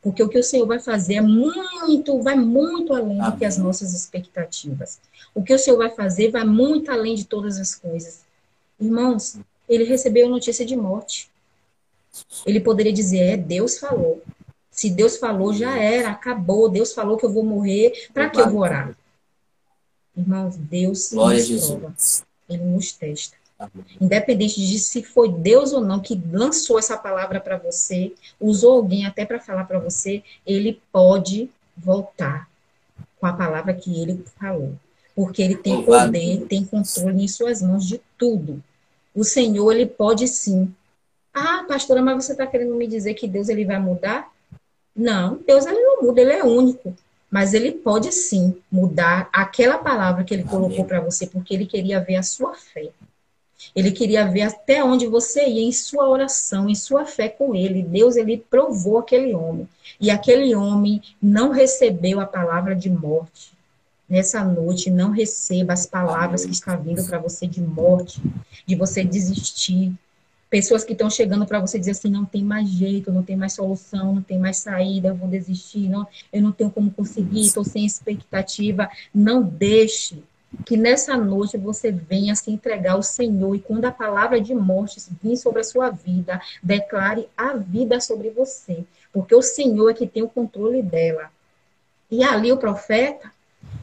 [0.00, 3.58] Porque o que o Senhor vai fazer é muito, vai muito além do que as
[3.58, 5.00] nossas expectativas.
[5.34, 8.24] O que o Senhor vai fazer vai muito além de todas as coisas.
[8.78, 9.36] Irmãos,
[9.68, 11.28] ele recebeu notícia de morte.
[12.46, 14.22] Ele poderia dizer: é, Deus falou.
[14.76, 16.68] Se Deus falou, já era, acabou.
[16.68, 18.94] Deus falou que eu vou morrer, para que eu vou orar?
[20.14, 21.94] Irmãos, Deus Glória nos prova.
[22.46, 23.36] Ele nos testa.
[23.98, 29.06] Independente de se foi Deus ou não que lançou essa palavra para você, usou alguém
[29.06, 32.46] até para falar para você, ele pode voltar
[33.18, 34.74] com a palavra que ele falou.
[35.14, 38.62] Porque ele tem poder, tem controle em suas mãos de tudo.
[39.14, 40.70] O Senhor, ele pode sim.
[41.32, 44.35] Ah, pastora, mas você está querendo me dizer que Deus ele vai mudar?
[44.96, 46.96] Não, Deus ele não muda, ele é único.
[47.30, 52.00] Mas ele pode sim mudar aquela palavra que ele colocou para você, porque ele queria
[52.00, 52.90] ver a sua fé.
[53.74, 57.82] Ele queria ver até onde você ia em sua oração, em sua fé com ele.
[57.82, 59.68] Deus ele provou aquele homem.
[60.00, 63.52] E aquele homem não recebeu a palavra de morte.
[64.08, 68.22] Nessa noite, não receba as palavras que estão vindo para você de morte,
[68.64, 69.92] de você desistir.
[70.56, 73.52] Pessoas que estão chegando para você dizer assim, não tem mais jeito, não tem mais
[73.52, 77.62] solução, não tem mais saída, eu vou desistir, não, eu não tenho como conseguir, estou
[77.62, 78.88] sem expectativa.
[79.14, 80.24] Não deixe
[80.64, 84.98] que nessa noite você venha se entregar ao Senhor e quando a palavra de morte
[85.22, 88.82] vir sobre a sua vida, declare a vida sobre você,
[89.12, 91.30] porque o Senhor é que tem o controle dela.
[92.10, 93.30] E ali o profeta,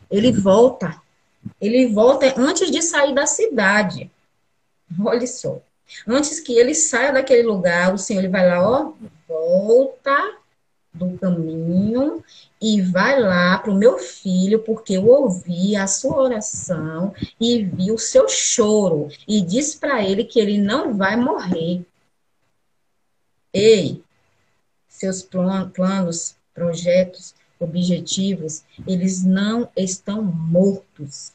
[0.10, 1.00] ele volta,
[1.62, 4.10] ele volta antes de sair da cidade.
[5.00, 5.62] Olha só.
[6.08, 8.94] Antes que ele saia daquele lugar, o Senhor ele vai lá, ó,
[9.28, 10.38] volta
[10.94, 12.24] do caminho
[12.62, 17.92] e vai lá para o meu filho, porque eu ouvi a sua oração e vi
[17.92, 21.86] o seu choro, e diz para ele que ele não vai morrer.
[23.52, 24.04] Ei,
[24.88, 31.32] seus planos, projetos, objetivos, eles não estão mortos.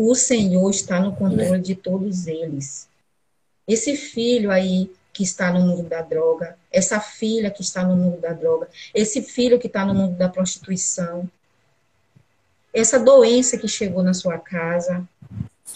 [0.00, 2.88] O Senhor está no controle de todos eles.
[3.66, 8.20] Esse filho aí que está no mundo da droga, essa filha que está no mundo
[8.20, 11.28] da droga, esse filho que está no mundo da prostituição,
[12.72, 15.04] essa doença que chegou na sua casa,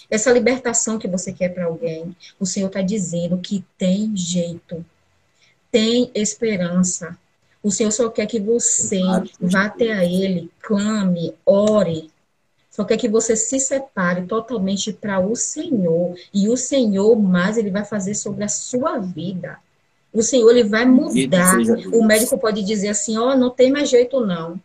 [0.09, 4.85] essa libertação que você quer para alguém, o Senhor está dizendo que tem jeito,
[5.69, 7.17] tem esperança.
[7.61, 9.01] O Senhor só quer que você
[9.37, 12.09] vá até a Ele, clame, ore,
[12.73, 16.15] Só quer que você se separe totalmente para o Senhor.
[16.33, 19.59] E o Senhor mais ele vai fazer sobre a sua vida.
[20.11, 21.55] O Senhor ele vai mudar.
[21.93, 24.59] O médico pode dizer assim: ó, oh, não tem mais jeito não.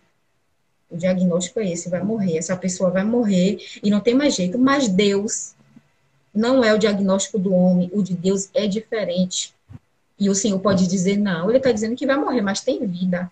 [0.91, 2.39] O diagnóstico é esse, vai morrer.
[2.39, 4.59] Essa pessoa vai morrer e não tem mais jeito.
[4.59, 5.55] Mas Deus
[6.35, 9.55] não é o diagnóstico do homem, o de Deus é diferente.
[10.19, 13.31] E o Senhor pode dizer, não, ele está dizendo que vai morrer, mas tem vida.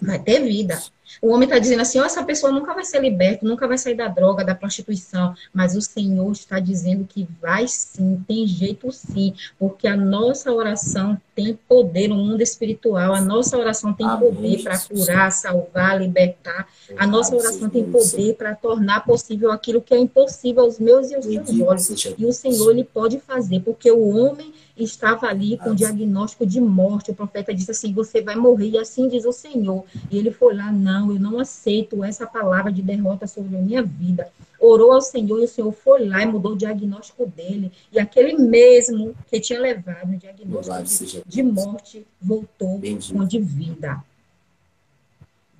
[0.00, 0.82] Vai ter vida.
[1.20, 3.94] O homem está dizendo assim, oh, essa pessoa nunca vai ser liberta, nunca vai sair
[3.94, 5.34] da droga, da prostituição.
[5.52, 9.34] Mas o Senhor está dizendo que vai sim, tem jeito sim.
[9.58, 13.14] Porque a nossa oração tem poder no mundo espiritual.
[13.14, 16.68] A nossa oração tem poder para curar, salvar, libertar.
[16.96, 21.14] A nossa oração tem poder para tornar possível aquilo que é impossível aos meus e
[21.14, 22.14] aos seus olhos.
[22.18, 27.10] E o Senhor, ele pode fazer, porque o homem estava ali com diagnóstico de morte.
[27.10, 29.84] O profeta disse assim: Você vai morrer, e assim diz o Senhor.
[30.10, 30.70] E ele foi lá:
[31.02, 34.30] Não, eu não aceito essa palavra de derrota sobre a minha vida.
[34.60, 37.72] Orou ao Senhor e o Senhor foi lá e mudou o diagnóstico dele.
[37.90, 42.80] E aquele mesmo que tinha levado o diagnóstico de, de morte voltou
[43.12, 44.02] com de vida.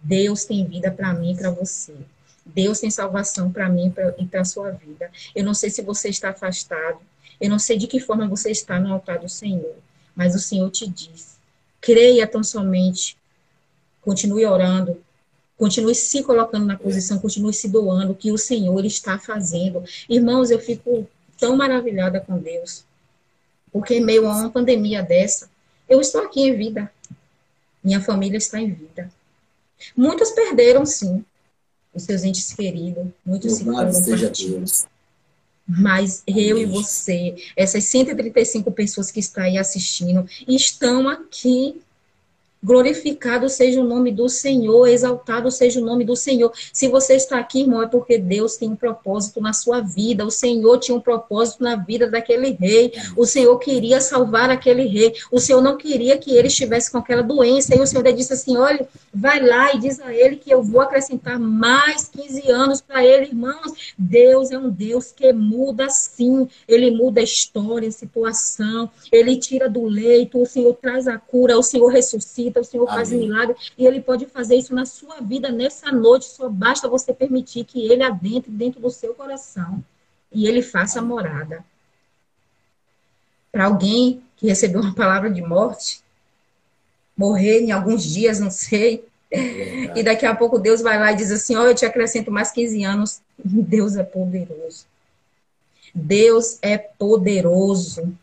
[0.01, 1.95] Deus tem vida para mim e para você.
[2.47, 5.11] Deus tem salvação para mim e para a sua vida.
[5.35, 6.99] Eu não sei se você está afastado,
[7.41, 9.77] eu não sei de que forma você está no altar do Senhor,
[10.15, 11.39] mas o Senhor te diz:
[11.81, 13.17] creia tão somente,
[14.01, 15.01] continue orando,
[15.63, 19.85] continue se colocando na posição, continue se doando, que o Senhor está fazendo.
[20.09, 21.09] Irmãos, eu fico
[21.39, 22.85] tão maravilhada com Deus,
[23.71, 25.49] porque em meio a uma pandemia dessa,
[25.89, 26.93] eu estou aqui em vida,
[27.81, 29.09] minha família está em vida.
[29.97, 31.25] Muitos perderam, sim,
[31.95, 34.89] os seus entes queridos, muitos se foram partidos.
[35.65, 41.81] Mas eu e você, essas 135 pessoas que estão aí assistindo, estão aqui
[42.65, 46.53] Glorificado seja o nome do Senhor, exaltado seja o nome do Senhor.
[46.73, 50.25] Se você está aqui, irmão, é porque Deus tem um propósito na sua vida.
[50.25, 52.93] O Senhor tinha um propósito na vida daquele rei.
[53.17, 55.13] O Senhor queria salvar aquele rei.
[55.33, 57.75] O Senhor não queria que ele estivesse com aquela doença.
[57.75, 60.83] E o Senhor disse assim: olha, vai lá e diz a ele que eu vou
[60.83, 63.93] acrescentar mais 15 anos para ele, irmãos.
[63.99, 66.49] Deus é um Deus que muda sim.
[66.69, 68.89] Ele muda a história, a situação.
[69.11, 70.41] Ele tira do leito.
[70.41, 71.59] O Senhor traz a cura.
[71.59, 72.97] O Senhor ressuscita o Senhor Amém.
[72.97, 77.13] faz milagre, e Ele pode fazer isso na sua vida nessa noite, só basta você
[77.13, 79.83] permitir que Ele adentre dentro do seu coração
[80.31, 81.65] e Ele faça morada.
[83.51, 86.03] Para alguém que recebeu uma palavra de morte,
[87.17, 91.17] morrer em alguns dias, não sei, é e daqui a pouco Deus vai lá e
[91.17, 93.21] diz assim: Ó, oh, eu te acrescento mais 15 anos.
[93.39, 94.87] Deus é poderoso.
[95.95, 98.17] Deus é poderoso.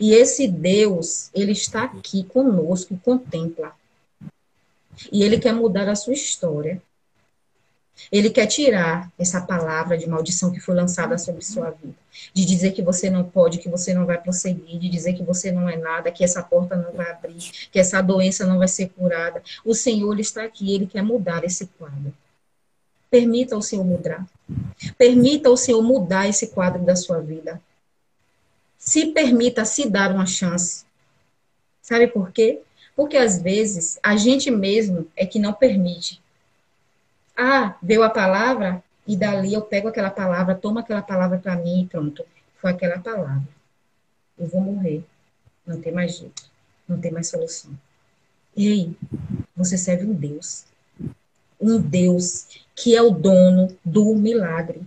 [0.00, 3.72] E esse Deus, ele está aqui conosco e contempla.
[5.12, 6.80] E ele quer mudar a sua história.
[8.10, 11.94] Ele quer tirar essa palavra de maldição que foi lançada sobre sua vida.
[12.32, 15.52] De dizer que você não pode, que você não vai prosseguir, de dizer que você
[15.52, 18.88] não é nada, que essa porta não vai abrir, que essa doença não vai ser
[18.88, 19.42] curada.
[19.64, 22.12] O Senhor está aqui, ele quer mudar esse quadro.
[23.10, 24.26] Permita o Senhor mudar.
[24.98, 27.60] Permita o Senhor mudar esse quadro da sua vida
[28.84, 30.84] se permita se dar uma chance.
[31.80, 32.60] Sabe por quê?
[32.94, 36.20] Porque às vezes a gente mesmo é que não permite.
[37.34, 41.82] Ah, veio a palavra e dali eu pego aquela palavra, tomo aquela palavra para mim
[41.82, 42.26] e pronto.
[42.58, 43.48] Foi aquela palavra.
[44.38, 45.02] Eu vou morrer.
[45.66, 46.44] Não tem mais jeito.
[46.86, 47.70] Não tem mais solução.
[48.54, 48.94] Ei,
[49.56, 50.66] você serve um Deus.
[51.58, 54.82] Um Deus que é o dono do milagre.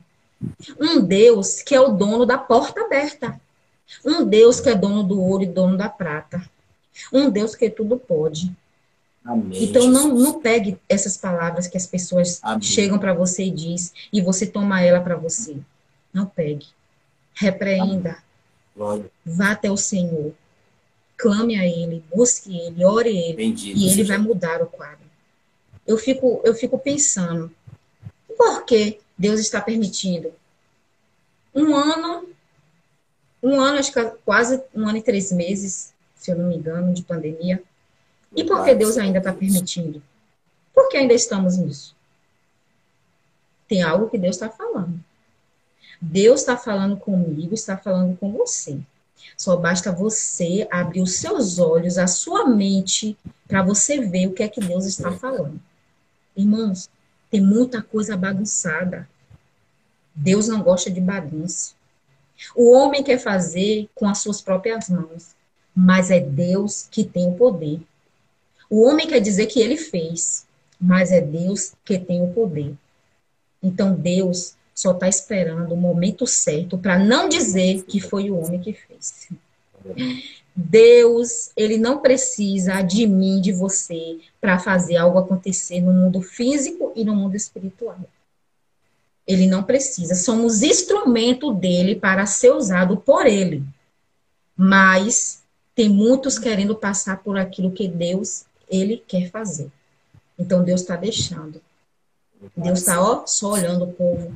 [0.79, 3.41] Um Deus que é o dono da porta aberta.
[4.05, 6.41] Um Deus que é dono do ouro e dono da prata.
[7.11, 8.55] Um Deus que tudo pode.
[9.23, 12.61] Amém, então não, não pegue essas palavras que as pessoas Amém.
[12.61, 15.57] chegam para você e diz e você toma ela para você.
[16.13, 16.67] Não pegue.
[17.33, 18.17] Repreenda.
[19.25, 20.33] Vá até o Senhor.
[21.17, 23.33] Clame a Ele, busque Ele, ore Ele.
[23.35, 25.05] Bendito e Ele vai mudar o quadro.
[25.85, 27.51] Eu fico, eu fico pensando,
[28.38, 30.31] por que Deus está permitindo?
[31.53, 32.27] Um ano
[33.41, 36.93] um ano, acho que quase um ano e três meses, se eu não me engano,
[36.93, 37.61] de pandemia.
[38.35, 40.01] E por que Deus ainda está permitindo?
[40.73, 41.95] Por que ainda estamos nisso?
[43.67, 44.99] Tem algo que Deus está falando.
[45.99, 48.79] Deus está falando comigo, está falando com você.
[49.35, 53.17] Só basta você abrir os seus olhos, a sua mente,
[53.47, 55.59] para você ver o que é que Deus está falando.
[56.35, 56.89] Irmãos,
[57.29, 59.09] tem muita coisa bagunçada.
[60.13, 61.76] Deus não gosta de bagunça.
[62.55, 65.35] O homem quer fazer com as suas próprias mãos,
[65.75, 67.79] mas é Deus que tem o poder.
[68.69, 70.45] O homem quer dizer que ele fez,
[70.79, 72.73] mas é Deus que tem o poder.
[73.61, 78.59] Então Deus só está esperando o momento certo para não dizer que foi o homem
[78.59, 79.29] que fez.
[80.55, 86.91] Deus, ele não precisa de mim, de você, para fazer algo acontecer no mundo físico
[86.95, 87.99] e no mundo espiritual.
[89.28, 90.15] Ele não precisa.
[90.15, 93.63] Somos instrumento dele para ser usado por ele.
[94.55, 95.43] Mas
[95.75, 99.69] tem muitos querendo passar por aquilo que Deus, ele quer fazer.
[100.39, 101.61] Então Deus está deixando.
[102.55, 104.36] Deus está só olhando o povo.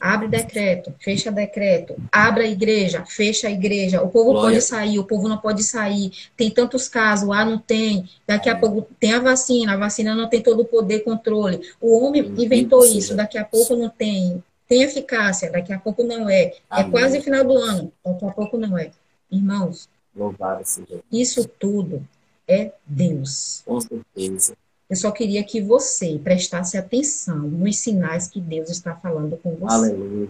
[0.00, 4.02] Abre decreto, fecha decreto, abre a igreja, fecha a igreja.
[4.02, 4.50] O povo Glória.
[4.50, 6.12] pode sair, o povo não pode sair.
[6.36, 8.08] Tem tantos casos, ah, não tem.
[8.26, 11.60] Daqui a pouco tem a vacina, a vacina não tem todo o poder controle.
[11.80, 14.42] O homem inventou isso, daqui a pouco não tem.
[14.68, 16.44] Tem eficácia, daqui a pouco não é.
[16.44, 16.86] é Amém.
[16.86, 18.90] É quase final do ano, daqui a pouco não é.
[19.30, 19.88] Irmãos,
[21.10, 22.06] isso tudo
[22.46, 23.62] é Deus.
[23.64, 24.54] Com certeza.
[24.92, 29.74] Eu só queria que você prestasse atenção nos sinais que Deus está falando com você.
[29.74, 30.28] Aleluia.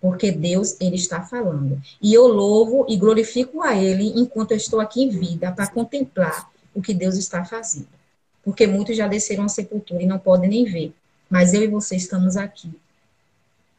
[0.00, 1.78] Porque Deus, Ele está falando.
[2.00, 6.50] E eu louvo e glorifico a Ele enquanto eu estou aqui em vida para contemplar
[6.74, 7.88] o que Deus está fazendo.
[8.42, 10.94] Porque muitos já desceram à sepultura e não podem nem ver.
[11.28, 12.72] Mas eu e você estamos aqui.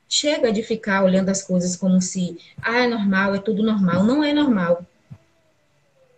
[0.08, 4.04] Chega de ficar olhando as coisas como se, ah, é normal, é tudo normal.
[4.04, 4.86] Não é normal.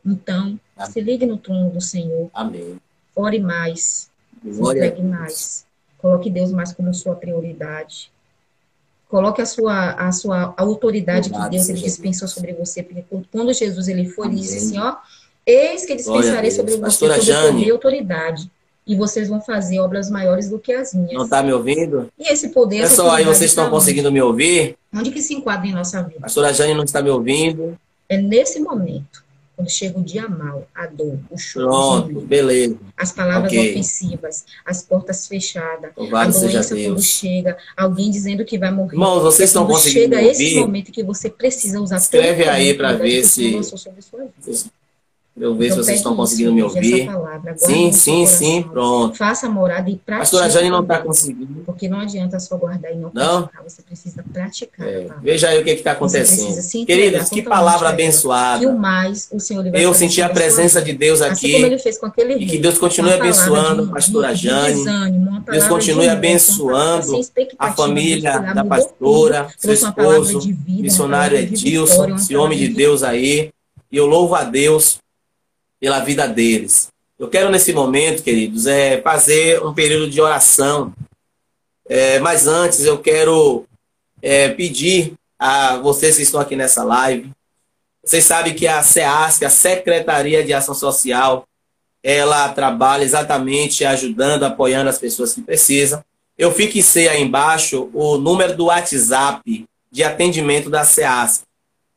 [0.05, 0.91] Então, Amém.
[0.91, 2.29] se ligue no trono do Senhor.
[2.33, 2.77] Amém.
[3.15, 4.09] Ore mais.
[4.43, 5.65] Se entregue mais.
[5.97, 8.11] Coloque Deus mais como sua prioridade.
[9.07, 12.81] Coloque a sua, a sua autoridade que Deus ele dispensou sobre você.
[12.81, 14.95] Porque quando Jesus ele foi, ele disse assim, ó,
[15.45, 18.51] eis que dispensarei sobre você toda poder e autoridade.
[18.85, 21.13] E vocês vão fazer obras maiores do que as minhas.
[21.13, 22.11] Não está me ouvindo?
[22.19, 22.81] E esse poder...
[22.81, 24.75] Pessoal, aí vocês estão conseguindo me ouvir?
[24.93, 26.19] Onde que se enquadra em nossa vida?
[26.19, 27.77] Pastora Jane não está me ouvindo?
[28.09, 29.22] É nesse momento
[29.63, 31.67] quando chega o dia mal, a dor, o choro,
[32.03, 32.77] Pronto, beleza.
[32.97, 33.71] as palavras okay.
[33.71, 38.95] ofensivas, as portas fechadas, a doença quando chega, alguém dizendo que vai morrer.
[38.95, 43.23] Irmãos, vocês estão conseguindo chega esse momento que você precisa usar Escreve aí para ver
[43.23, 43.57] se
[45.35, 47.09] eu então, se vocês estão conseguindo me ouvir.
[47.57, 49.17] sim, sim, sim, pronto.
[49.17, 50.31] Faça morada e pratique.
[50.31, 51.63] Pastora Jane não está conseguindo.
[51.65, 53.47] Porque não adianta só guardar e não, não?
[53.47, 53.63] praticar.
[53.63, 54.87] Você precisa praticar.
[54.87, 55.07] É.
[55.23, 56.85] Veja aí o que está acontecendo.
[56.85, 58.63] Queridos, que palavra abençoada.
[58.63, 61.31] E o mais, o Senhor vai Eu senti a presença de Deus aqui.
[61.31, 64.75] Assim como ele fez com aquele E que Deus continue abençoando a pastora Jane.
[64.75, 67.19] Desânimo, Deus continue abençoando
[67.57, 73.49] a família da pastora, seu esposo, missionário Edilson, esse homem de Deus aí.
[73.91, 75.01] E eu louvo a Deus
[75.83, 76.87] pela vida deles.
[77.19, 80.93] Eu quero, nesse momento, queridos, é, fazer um período de oração.
[81.89, 83.65] É, mas antes, eu quero
[84.21, 87.29] é, pedir a vocês que estão aqui nessa live.
[88.01, 91.45] Vocês sabem que a SEASC, a Secretaria de Ação Social,
[92.01, 96.01] ela trabalha exatamente ajudando, apoiando as pessoas que precisam.
[96.37, 101.43] Eu fixei aí embaixo o número do WhatsApp de atendimento da SEASC.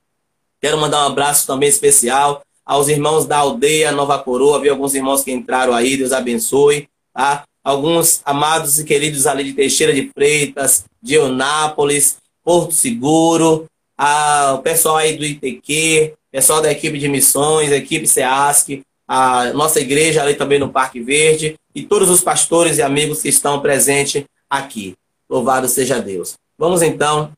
[0.63, 4.61] Quero mandar um abraço também especial aos irmãos da aldeia Nova Coroa.
[4.61, 6.89] Vi alguns irmãos que entraram aí, Deus abençoe.
[7.13, 7.45] Tá?
[7.63, 13.67] Alguns amados e queridos ali de Teixeira de Freitas, de Eunápolis, Porto Seguro,
[13.99, 19.81] a, o pessoal aí do ITQ, pessoal da equipe de missões, equipe SEASC, a nossa
[19.81, 24.25] igreja ali também no Parque Verde e todos os pastores e amigos que estão presentes
[24.51, 24.97] aqui.
[25.29, 26.35] Louvado seja Deus.
[26.59, 27.31] Vamos então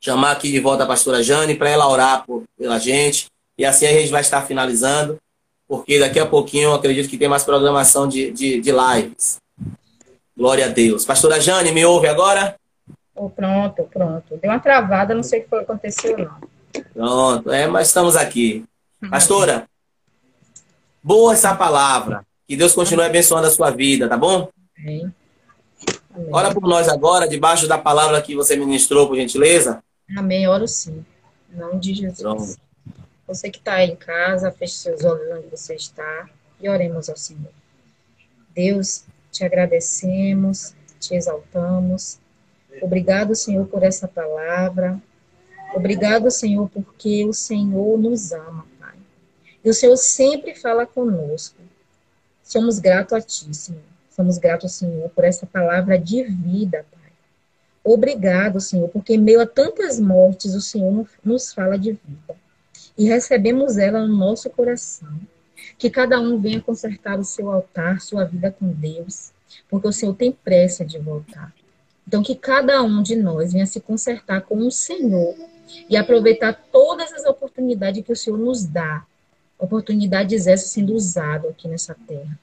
[0.00, 3.26] chamar aqui de volta a pastora Jane para ela orar por, pela gente
[3.56, 5.18] e assim a gente vai estar finalizando,
[5.66, 9.38] porque daqui a pouquinho eu acredito que tem mais programação de, de, de lives.
[10.36, 11.04] Glória a Deus.
[11.04, 12.54] Pastora Jane, me ouve agora?
[13.14, 14.36] Oh, pronto, pronto.
[14.40, 16.82] Deu uma travada, não sei o que aconteceu, não.
[16.94, 18.64] Pronto, é, mas estamos aqui.
[19.10, 19.68] Pastora,
[21.08, 22.24] boa essa palavra.
[22.46, 24.50] Que Deus continue abençoando a sua vida, tá bom?
[24.78, 25.12] Amém.
[26.30, 29.82] Ora por nós agora, debaixo da palavra que você ministrou, por gentileza.
[30.16, 31.04] Amém, oro sim.
[31.52, 32.20] Em nome de Jesus.
[32.20, 32.56] Pronto.
[33.26, 36.28] Você que está aí em casa, feche seus olhos onde você está
[36.60, 37.52] e oremos ao Senhor.
[38.54, 42.18] Deus, te agradecemos, te exaltamos
[42.82, 45.00] Obrigado, Senhor, por essa palavra.
[45.74, 48.64] Obrigado, Senhor, porque o Senhor nos ama.
[49.64, 51.56] E o Senhor sempre fala conosco.
[52.42, 53.82] Somos gratos a Ti, Senhor.
[54.10, 57.12] Somos gratos, Senhor, por essa palavra de vida, Pai.
[57.84, 62.36] Obrigado, Senhor, porque em meio a tantas mortes, o Senhor nos fala de vida.
[62.96, 65.20] E recebemos ela no nosso coração.
[65.78, 69.30] Que cada um venha consertar o seu altar, sua vida com Deus,
[69.68, 71.52] porque o Senhor tem pressa de voltar.
[72.06, 75.36] Então, que cada um de nós venha se consertar com o Senhor
[75.88, 79.04] e aproveitar todas as oportunidades que o Senhor nos dá.
[79.58, 82.38] Oportunidades essas sendo usado aqui nessa terra,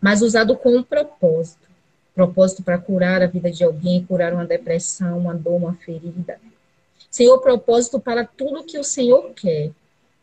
[0.00, 1.68] mas usado com um propósito.
[2.14, 6.38] Propósito para curar a vida de alguém, curar uma depressão, uma dor, uma ferida.
[7.10, 9.72] Senhor, propósito para tudo que o Senhor quer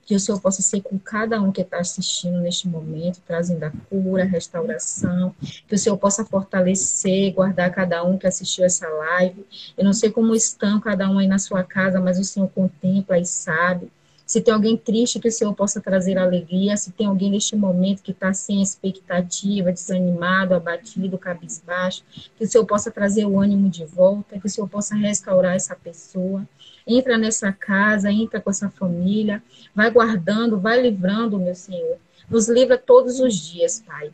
[0.08, 3.72] que o Senhor possa ser com cada um que está assistindo neste momento, trazendo a
[3.90, 5.36] cura, a restauração,
[5.68, 9.46] que o Senhor possa fortalecer, guardar cada um que assistiu essa live.
[9.78, 13.20] Eu não sei como estão cada um aí na sua casa, mas o Senhor contempla
[13.20, 13.92] e sabe.
[14.28, 16.78] Se tem alguém triste, que o Senhor possa trazer alegria.
[16.78, 22.04] Se tem alguém neste momento que está sem expectativa, desanimado, abatido, cabisbaixo,
[22.38, 25.76] que o Senhor possa trazer o ânimo de volta, que o Senhor possa restaurar essa
[25.76, 26.46] pessoa
[26.88, 29.44] entra nessa casa, entra com essa família,
[29.76, 31.98] vai guardando, vai livrando, meu Senhor.
[32.30, 34.12] Nos livra todos os dias, Pai.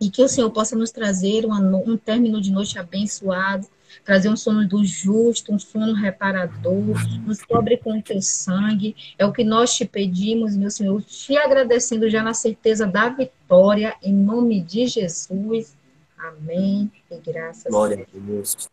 [0.00, 3.66] E que o Senhor possa nos trazer um, um término de noite abençoado,
[4.04, 8.94] trazer um sono do justo, um sono reparador, nos cobre com o teu sangue.
[9.18, 13.94] É o que nós te pedimos, meu Senhor, te agradecendo já na certeza da vitória,
[14.02, 15.76] em nome de Jesus.
[16.18, 16.90] Amém.
[17.10, 18.68] E graças Glória a Deus.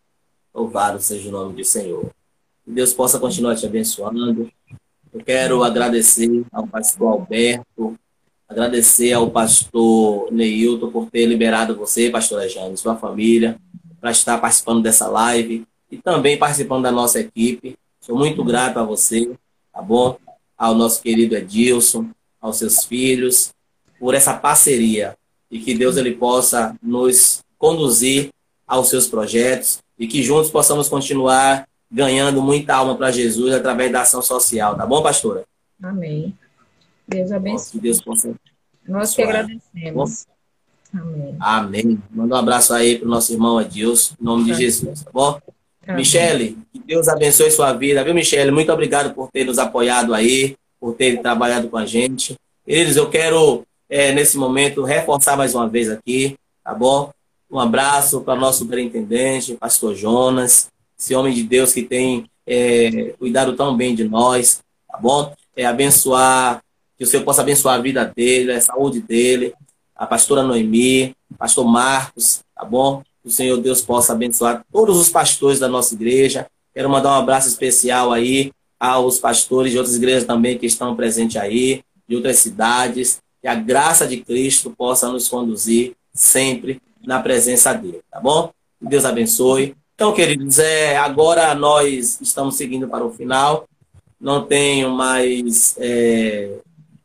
[0.54, 2.10] Louvado seja o nome do Senhor.
[2.64, 4.50] Que Deus possa continuar te abençoando.
[5.12, 7.96] Eu quero agradecer ao pastor Alberto,
[8.48, 13.58] agradecer ao pastor Neilton por ter liberado você, pastora Jane, sua família,
[14.00, 17.76] para estar participando dessa live e também participando da nossa equipe.
[18.00, 19.32] Sou muito grato a você,
[19.72, 20.18] tá bom?
[20.56, 23.52] Ao nosso querido Edilson, aos seus filhos,
[23.98, 25.16] por essa parceria
[25.50, 28.30] e que Deus ele possa nos conduzir
[28.66, 34.02] aos seus projetos e que juntos possamos continuar ganhando muita alma para Jesus através da
[34.02, 35.44] ação social, tá bom, pastora?
[35.82, 36.36] Amém.
[37.06, 37.72] Deus abençoe.
[37.72, 38.34] Que Deus possa.
[38.86, 40.26] Nós que agradecemos.
[41.00, 41.36] Amém.
[41.38, 42.02] Amém.
[42.10, 45.40] Manda um abraço aí para o nosso irmão Adilson, em nome de Jesus, tá bom?
[45.86, 45.96] Amém.
[45.98, 48.50] Michele, que Deus abençoe sua vida, viu, Michele?
[48.50, 52.36] Muito obrigado por ter nos apoiado aí, por ter trabalhado com a gente.
[52.66, 57.12] Eles, eu quero, é, nesse momento, reforçar mais uma vez aqui, tá bom?
[57.50, 60.68] Um abraço para o nosso superintendente, pastor Jonas,
[60.98, 65.32] esse homem de Deus que tem é, cuidado tão bem de nós, tá bom?
[65.54, 66.60] É abençoar,
[66.98, 69.54] que o Senhor possa abençoar a vida dele, a saúde dele,
[69.96, 73.02] a pastora Noemi, pastor Marcos, tá bom?
[73.22, 76.46] Que o Senhor Deus possa abençoar todos os pastores da nossa igreja.
[76.74, 81.36] Quero mandar um abraço especial aí aos pastores de outras igrejas também que estão presentes
[81.36, 83.20] aí, de outras cidades.
[83.40, 88.50] Que a graça de Cristo possa nos conduzir sempre na presença dele, tá bom?
[88.78, 89.74] Que Deus abençoe.
[89.94, 93.66] Então, queridos, é, agora nós estamos seguindo para o final.
[94.20, 96.58] Não tenho mais é,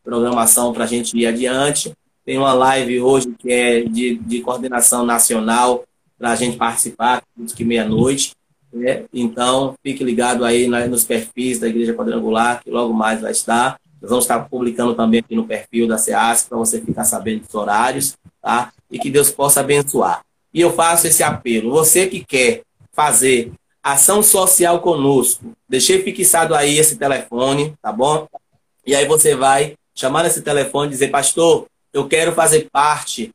[0.03, 1.93] programação para a gente ir adiante.
[2.31, 5.83] Tem uma live hoje que é de, de coordenação nacional
[6.17, 7.21] para a gente participar,
[7.53, 8.31] que meia-noite.
[8.71, 9.03] Né?
[9.13, 13.77] Então, fique ligado aí nos perfis da Igreja Quadrangular, que logo mais vai estar.
[14.01, 17.53] Nós vamos estar publicando também aqui no perfil da SEAS para você ficar sabendo dos
[17.53, 18.71] horários, tá?
[18.89, 20.21] E que Deus possa abençoar.
[20.53, 21.71] E eu faço esse apelo.
[21.71, 22.61] Você que quer
[22.93, 23.51] fazer
[23.83, 28.25] ação social conosco, deixei fixado aí esse telefone, tá bom?
[28.87, 33.31] E aí você vai chamar esse telefone e dizer, pastor, eu quero fazer parte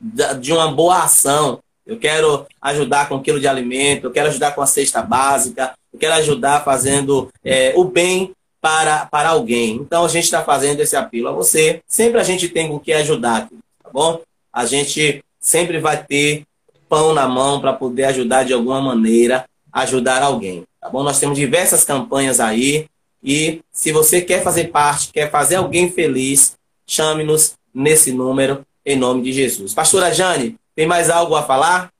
[0.00, 1.60] de uma boa ação.
[1.86, 5.72] Eu quero ajudar com um quilo de alimento, eu quero ajudar com a cesta básica,
[5.92, 9.76] eu quero ajudar fazendo é, o bem para, para alguém.
[9.76, 11.80] Então a gente está fazendo esse apelo a você.
[11.86, 13.48] Sempre a gente tem com que ajudar,
[13.82, 14.20] tá bom?
[14.52, 16.44] A gente sempre vai ter
[16.88, 20.64] pão na mão para poder ajudar de alguma maneira, ajudar alguém.
[20.80, 21.02] Tá bom?
[21.02, 22.86] Nós temos diversas campanhas aí
[23.22, 26.56] e se você quer fazer parte, quer fazer alguém feliz,
[26.86, 29.72] chame-nos nesse número em nome de Jesus.
[29.72, 31.92] Pastora Jane, tem mais algo a falar?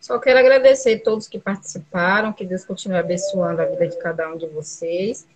[0.00, 4.30] Só quero agradecer a todos que participaram, que Deus continue abençoando a vida de cada
[4.30, 5.26] um de vocês.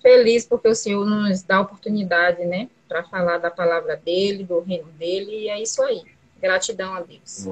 [0.00, 4.60] Feliz porque o Senhor nos dá a oportunidade, né, para falar da palavra dele, do
[4.60, 6.02] reino dele, e é isso aí.
[6.40, 7.46] Gratidão a Deus.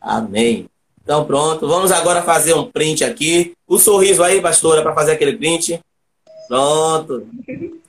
[0.00, 0.68] Amém.
[1.02, 3.54] Então pronto, vamos agora fazer um print aqui.
[3.66, 5.80] O sorriso aí, pastora, para fazer aquele print.
[6.48, 7.26] Pronto.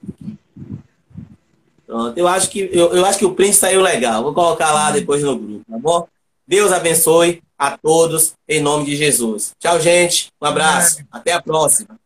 [1.92, 2.18] Pronto.
[2.18, 4.24] Eu acho que eu, eu acho que o print saiu legal.
[4.24, 6.08] Vou colocar lá depois no grupo, tá bom?
[6.48, 7.44] Deus abençoe.
[7.58, 9.52] a todos, em nome de Jesus.
[9.60, 10.32] Tchau, gente.
[10.42, 11.04] Um abraço.
[11.12, 12.01] Até a próxima.